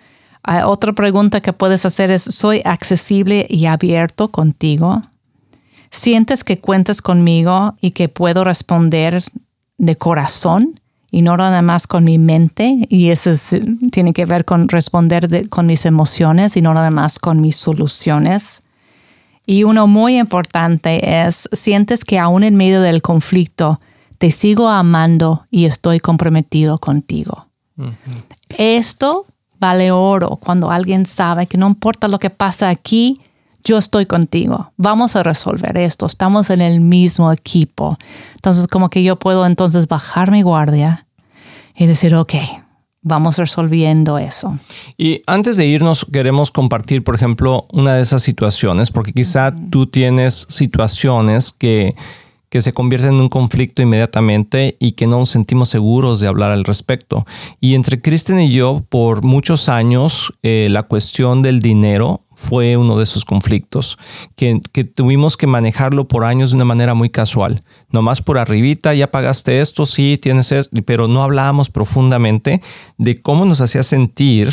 otra 0.65 0.93
pregunta 0.93 1.41
que 1.41 1.53
puedes 1.53 1.85
hacer 1.85 2.11
es, 2.11 2.23
¿soy 2.23 2.63
accesible 2.65 3.47
y 3.49 3.67
abierto 3.67 4.29
contigo? 4.29 5.01
¿Sientes 5.91 6.45
que 6.45 6.59
cuentas 6.59 7.03
conmigo 7.03 7.75
y 7.81 7.93
que 7.93 8.09
puedo 8.09 8.45
responder 8.45 9.23
de 9.79 9.97
corazón? 9.97 10.81
y 11.11 11.23
no 11.23 11.37
nada 11.37 11.63
más 11.63 11.87
con 11.87 12.05
mi 12.05 12.19
mente, 12.19 12.87
y 12.89 13.09
eso 13.09 13.31
tiene 13.91 14.13
que 14.13 14.27
ver 14.27 14.45
con 14.45 14.69
responder 14.69 15.49
con 15.49 15.67
mis 15.67 15.87
emociones 15.87 16.57
y 16.57 16.63
no 16.63 16.75
nada 16.75 16.91
más 16.91 17.19
con 17.19 17.41
mis 17.41 17.57
soluciones. 17.57 18.65
Y 19.47 19.63
uno 19.65 19.87
muy 19.87 20.19
importante 20.19 21.25
es, 21.25 21.49
sientes 21.53 22.05
que 22.05 22.19
aún 22.19 22.43
en 22.43 22.57
medio 22.57 22.83
del 22.83 23.01
conflicto 23.01 23.81
te 24.19 24.31
sigo 24.31 24.69
amando 24.69 25.47
y 25.51 25.67
estoy 25.67 26.01
comprometido 26.01 26.79
contigo. 26.79 27.46
Esto 28.57 29.27
vale 29.59 29.91
oro 29.91 30.37
cuando 30.37 30.71
alguien 30.71 31.07
sabe 31.07 31.47
que 31.47 31.59
no 31.59 31.67
importa 31.67 32.09
lo 32.09 32.19
que 32.19 32.31
pasa 32.31 32.69
aquí, 32.69 33.21
yo 33.65 33.79
estoy 33.79 34.07
contigo, 34.07 34.73
vamos 34.77 35.17
a 35.17 35.23
resolver 35.23 35.77
esto, 35.77 36.07
estamos 36.07 36.51
en 36.51 36.61
el 36.61 36.81
mismo 36.81 37.33
equipo. 37.33 37.99
Entonces 38.37 38.69
como 38.69 38.89
que 38.89 39.03
yo 39.03 39.17
puedo 39.17 39.45
entonces 39.45 39.89
bajar 39.89 40.31
mi 40.31 40.43
guardia 40.43 41.07
y 41.75 41.87
decir, 41.87 42.15
ok, 42.15 42.35
vamos 43.03 43.39
resolviendo 43.39 44.19
eso. 44.19 44.59
Y 44.97 45.23
antes 45.27 45.57
de 45.57 45.67
irnos, 45.67 46.07
queremos 46.13 46.51
compartir, 46.51 47.05
por 47.05 47.15
ejemplo, 47.15 47.67
una 47.73 47.95
de 47.95 48.03
esas 48.03 48.23
situaciones, 48.23 48.91
porque 48.91 49.13
quizá 49.13 49.55
tú 49.71 49.87
tienes 49.87 50.47
situaciones 50.49 51.53
que, 51.53 51.95
que 52.49 52.61
se 52.61 52.73
convierten 52.73 53.15
en 53.15 53.21
un 53.21 53.29
conflicto 53.29 53.83
inmediatamente 53.83 54.77
y 54.79 54.93
que 54.93 55.07
no 55.07 55.19
nos 55.19 55.31
sentimos 55.31 55.69
seguros 55.69 56.21
de 56.21 56.29
hablar 56.29 56.51
al 56.51 56.65
respecto. 56.65 57.25
Y 57.61 57.75
entre 57.75 58.01
Kristen 58.01 58.41
y 58.41 58.53
yo, 58.53 58.85
por 58.89 59.23
muchos 59.25 59.69
años, 59.69 60.33
eh, 60.43 60.69
la 60.71 60.85
cuestión 60.85 61.43
del 61.43 61.61
dinero 61.61 62.23
fue 62.37 62.77
uno 62.77 62.99
de 62.99 63.03
esos 63.03 63.25
conflictos, 63.25 63.99
que, 64.37 64.61
tuvimos 64.95 65.39
que 65.39 65.47
manejarlo 65.47 66.07
por 66.07 66.23
años 66.23 66.51
de 66.51 66.57
una 66.57 66.67
manera 66.67 66.93
muy 66.93 67.09
casual. 67.09 67.63
Nomás 67.91 68.21
por 68.21 68.37
arribita, 68.37 68.93
ya 68.93 69.11
pagaste 69.11 69.63
esto, 69.63 69.87
sí, 69.87 70.19
tienes 70.21 70.53
esto, 70.53 70.71
pero 70.85 71.09
no 71.09 71.23
hablábamos 71.23 71.71
profundamente 71.71 72.61
de 72.99 73.23
cómo 73.23 73.47
nos 73.47 73.63
hacía 73.63 73.83
sentir 73.83 74.53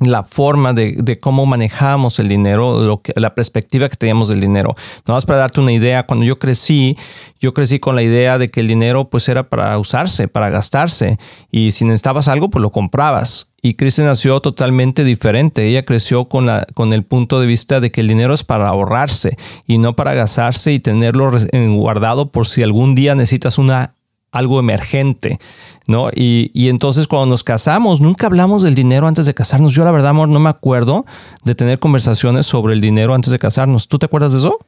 la 0.00 0.22
forma 0.22 0.72
de, 0.72 1.18
cómo 1.20 1.46
manejamos 1.46 2.18
el 2.18 2.28
dinero, 2.28 2.80
lo 2.82 3.02
que, 3.02 3.12
la 3.16 3.34
perspectiva 3.34 3.88
que 3.88 3.96
teníamos 3.96 4.28
del 4.28 4.40
dinero. 4.40 4.74
No 5.06 5.14
más 5.14 5.26
para 5.26 5.40
darte 5.40 5.60
una 5.60 5.72
idea, 5.72 6.06
cuando 6.06 6.24
yo 6.24 6.38
crecí, 6.38 6.96
yo 7.40 7.52
crecí 7.52 7.78
con 7.80 7.96
la 7.96 8.02
idea 8.02 8.38
de 8.38 8.48
que 8.48 8.60
el 8.60 8.68
dinero 8.68 9.10
pues 9.10 9.28
era 9.28 9.48
para 9.48 9.76
usarse, 9.78 10.28
para 10.28 10.50
gastarse 10.50 11.18
y 11.50 11.72
si 11.72 11.84
necesitabas 11.84 12.28
algo 12.28 12.50
pues 12.50 12.62
lo 12.62 12.70
comprabas. 12.70 13.50
Y 13.60 13.74
Kristen 13.74 14.06
nació 14.06 14.40
totalmente 14.40 15.02
diferente. 15.02 15.66
Ella 15.66 15.84
creció 15.84 16.26
con, 16.26 16.46
la, 16.46 16.64
con 16.74 16.92
el 16.92 17.02
punto 17.02 17.40
de 17.40 17.48
vista 17.48 17.80
de 17.80 17.90
que 17.90 18.02
el 18.02 18.08
dinero 18.08 18.32
es 18.32 18.44
para 18.44 18.68
ahorrarse 18.68 19.36
y 19.66 19.78
no 19.78 19.96
para 19.96 20.14
gastarse 20.14 20.72
y 20.72 20.78
tenerlo 20.78 21.32
guardado 21.74 22.30
por 22.30 22.46
si 22.46 22.62
algún 22.62 22.94
día 22.94 23.16
necesitas 23.16 23.58
una 23.58 23.94
algo 24.30 24.60
emergente, 24.60 25.38
¿no? 25.86 26.10
Y, 26.14 26.50
y, 26.52 26.68
entonces 26.68 27.08
cuando 27.08 27.26
nos 27.26 27.44
casamos, 27.44 28.00
nunca 28.00 28.26
hablamos 28.26 28.62
del 28.62 28.74
dinero 28.74 29.06
antes 29.06 29.26
de 29.26 29.34
casarnos. 29.34 29.72
Yo 29.72 29.84
la 29.84 29.90
verdad, 29.90 30.10
amor, 30.10 30.28
no 30.28 30.40
me 30.40 30.50
acuerdo 30.50 31.06
de 31.44 31.54
tener 31.54 31.78
conversaciones 31.78 32.46
sobre 32.46 32.74
el 32.74 32.80
dinero 32.80 33.14
antes 33.14 33.30
de 33.32 33.38
casarnos. 33.38 33.88
¿Tú 33.88 33.98
te 33.98 34.06
acuerdas 34.06 34.32
de 34.32 34.40
eso? 34.40 34.58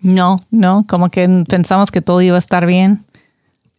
No, 0.00 0.42
no, 0.50 0.84
como 0.88 1.08
que 1.10 1.44
pensamos 1.48 1.90
que 1.90 2.02
todo 2.02 2.20
iba 2.22 2.36
a 2.36 2.38
estar 2.38 2.66
bien. 2.66 3.04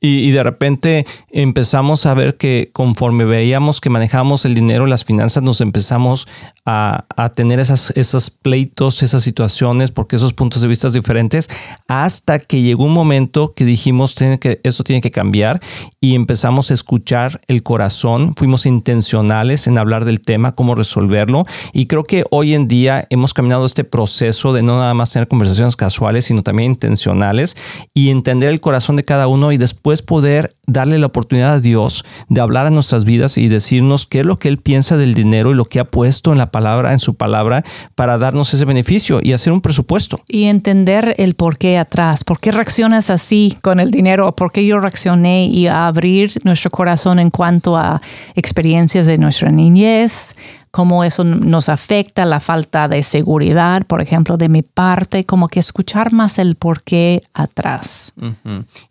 Y, 0.02 0.32
de 0.32 0.44
repente 0.44 1.06
empezamos 1.30 2.06
a 2.06 2.13
ver 2.13 2.38
que 2.38 2.70
conforme 2.72 3.26
veíamos 3.26 3.82
que 3.82 3.89
manejábamos 3.89 4.46
el 4.46 4.56
dinero, 4.56 4.86
las 4.86 5.04
finanzas, 5.04 5.44
nos 5.44 5.60
empezamos 5.60 6.26
a, 6.69 7.29
tener 7.36 7.60
esas, 7.60 7.91
esos 7.95 8.29
pleitos, 8.29 9.03
esas 9.03 9.23
situaciones, 9.23 9.91
porque 9.91 10.15
esos 10.15 10.34
puntos 10.34 10.62
de 10.62 10.67
vista 10.67 10.89
diferentes, 10.93 11.49
hasta 11.88 12.39
que 12.39 12.62
llegó 12.62 12.86
un 12.86 12.93
momento 12.93 13.53
que 13.53 13.65
dijimos, 13.65 14.15
tiene 14.15 14.39
que, 14.39 14.60
eso 14.63 14.84
tiene 14.84 15.01
que 15.01 15.12
cambiar 15.12 15.62
y 15.99 16.15
empezamos 16.15 16.71
a 16.71 16.73
escuchar 16.73 17.41
el 17.47 17.63
corazón, 17.63 18.34
fuimos 18.38 18.65
intencionales 18.65 19.67
en 19.67 19.77
hablar 19.77 20.05
del 20.05 20.21
tema, 20.21 20.53
cómo 20.53 20.75
resolverlo. 20.75 21.45
Y 21.73 21.88
creo 21.88 22.03
que 22.03 22.23
hoy 22.32 22.53
en 22.53 22.67
día 22.67 23.05
hemos 23.10 23.34
caminado 23.34 23.65
este 23.65 23.84
proceso 23.84 24.53
de 24.53 24.63
no 24.63 24.77
nada 24.77 24.93
más 24.93 25.12
tener 25.12 25.27
conversaciones 25.27 25.75
casuales, 25.75 26.25
sino 26.25 26.43
también 26.43 26.71
intencionales 26.71 27.58
y 27.93 28.10
entender 28.10 28.49
el 28.49 28.62
corazón 28.62 28.95
de 28.95 29.05
cada 29.05 29.27
uno 29.27 29.51
y 29.51 29.58
después 29.58 30.01
poder 30.01 30.55
darle 30.67 30.99
la 30.99 31.08
oportunidad 31.08 31.53
a 31.53 31.60
Dios 31.60 32.05
de 32.29 32.41
hablar 32.41 32.67
a 32.67 32.71
nuestras 32.71 33.05
vidas 33.05 33.38
y 33.38 33.47
decirnos 33.47 34.05
qué 34.05 34.19
es 34.19 34.25
lo 34.25 34.39
que 34.39 34.47
Él 34.47 34.58
piensa 34.58 34.97
del 34.97 35.13
dinero 35.13 35.51
y 35.51 35.55
lo 35.55 35.65
que 35.65 35.79
ha 35.79 35.86
puesto 35.86 36.32
en 36.32 36.38
la 36.38 36.51
palabra, 36.60 36.91
en 36.91 37.00
su 37.00 37.15
palabra, 37.15 37.63
para 37.95 38.17
darnos 38.17 38.54
ese 38.54 38.65
beneficio 38.65 39.22
y 39.24 39.32
hacer 39.32 39.54
un 39.54 39.62
presupuesto. 39.62 40.19
Y 40.28 40.45
entender 40.45 41.15
el 41.17 41.36
por 41.36 41.58
qué 41.58 41.78
atrás, 41.78 42.26
por 42.26 42.41
qué 42.41 42.52
reaccionas 42.52 43.10
así 43.10 43.58
con 43.62 43.80
el 43.80 43.91
dinero, 43.91 44.36
por 44.36 44.52
qué 44.52 44.65
yo 44.65 44.78
reaccioné 44.80 45.45
y 45.45 45.67
abrir 45.67 46.34
nuestro 46.43 46.69
corazón 46.69 47.19
en 47.19 47.30
cuanto 47.30 47.78
a 47.78 48.02
experiencias 48.36 49.08
de 49.08 49.17
nuestra 49.17 49.52
niñez, 49.52 50.36
cómo 50.71 51.03
eso 51.03 51.23
nos 51.23 51.69
afecta, 51.69 52.25
la 52.25 52.39
falta 52.39 52.88
de 52.88 53.03
seguridad, 53.03 53.86
por 53.86 54.01
ejemplo, 54.01 54.38
de 54.38 54.49
mi 54.49 54.62
parte, 54.62 55.25
como 55.25 55.47
que 55.47 55.60
escuchar 55.60 56.13
más 56.13 56.39
el 56.39 56.55
por 56.55 56.84
qué 56.84 57.21
atrás. 57.34 58.13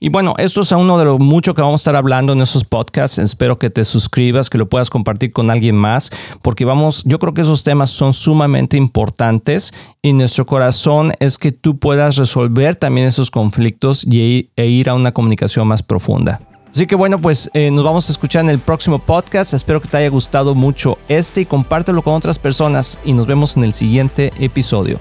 Y 0.01 0.09
bueno, 0.09 0.35
esto 0.39 0.63
es 0.63 0.73
uno 0.73 0.99
de 0.99 1.05
lo 1.05 1.19
mucho 1.19 1.55
que 1.55 1.63
vamos 1.63 1.81
a 1.81 1.83
estar 1.83 1.97
hablando 1.97 2.33
en 2.33 2.41
esos 2.41 2.65
podcasts. 2.65 3.19
Espero 3.19 3.59
que 3.59 3.71
te 3.71 3.85
suscribas, 3.85 4.51
que 4.51 4.59
lo 4.59 4.69
puedas 4.69 4.91
compartir 4.91 5.33
con 5.33 5.51
alguien 5.51 5.77
más, 5.77 6.11
porque 6.43 6.65
vamos, 6.65 7.05
yo 7.05 7.19
creo 7.19 7.35
que 7.35 7.43
esos 7.43 7.65
temas 7.65 7.91
son 7.91 8.13
sumamente 8.13 8.77
importantes 8.77 9.73
y 10.03 10.13
nuestro 10.13 10.47
corazón 10.47 11.13
es 11.21 11.39
que 11.39 11.53
tú 11.53 11.79
puedas 11.79 12.17
resolver 12.17 12.77
también 12.77 13.07
esos 13.07 13.31
conflictos 13.31 14.05
y, 14.05 14.51
e 14.57 14.67
ir 14.67 14.89
a 14.89 14.95
una 14.95 15.13
comunicación 15.13 15.69
más 15.69 15.83
profunda. 15.83 16.41
Así 16.71 16.87
que 16.87 16.95
bueno, 16.95 17.19
pues 17.19 17.51
eh, 17.55 17.71
nos 17.71 17.85
vamos 17.85 18.09
a 18.09 18.13
escuchar 18.13 18.45
en 18.45 18.51
el 18.51 18.59
próximo 18.59 18.99
podcast. 18.99 19.55
Espero 19.55 19.81
que 19.81 19.89
te 19.89 19.97
haya 19.97 20.09
gustado 20.11 20.55
mucho 20.55 20.99
este 21.09 21.41
y 21.41 21.47
compártelo 21.47 22.03
con 22.03 22.15
otras 22.15 22.39
personas 22.39 22.99
y 23.05 23.13
nos 23.13 23.27
vemos 23.27 23.57
en 23.57 23.65
el 23.65 23.73
siguiente 23.73 24.33
episodio. 24.39 24.99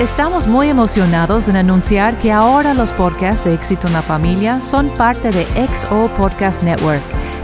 Estamos 0.00 0.46
muy 0.46 0.68
emocionados 0.68 1.48
en 1.48 1.56
anunciar 1.56 2.16
que 2.20 2.30
ahora 2.30 2.72
los 2.72 2.92
podcasts 2.92 3.44
de 3.44 3.54
Éxito 3.54 3.88
en 3.88 3.94
la 3.94 4.02
Familia 4.02 4.60
son 4.60 4.90
parte 4.90 5.32
de 5.32 5.44
XO 5.66 6.08
Podcast 6.16 6.62
Network 6.62 7.02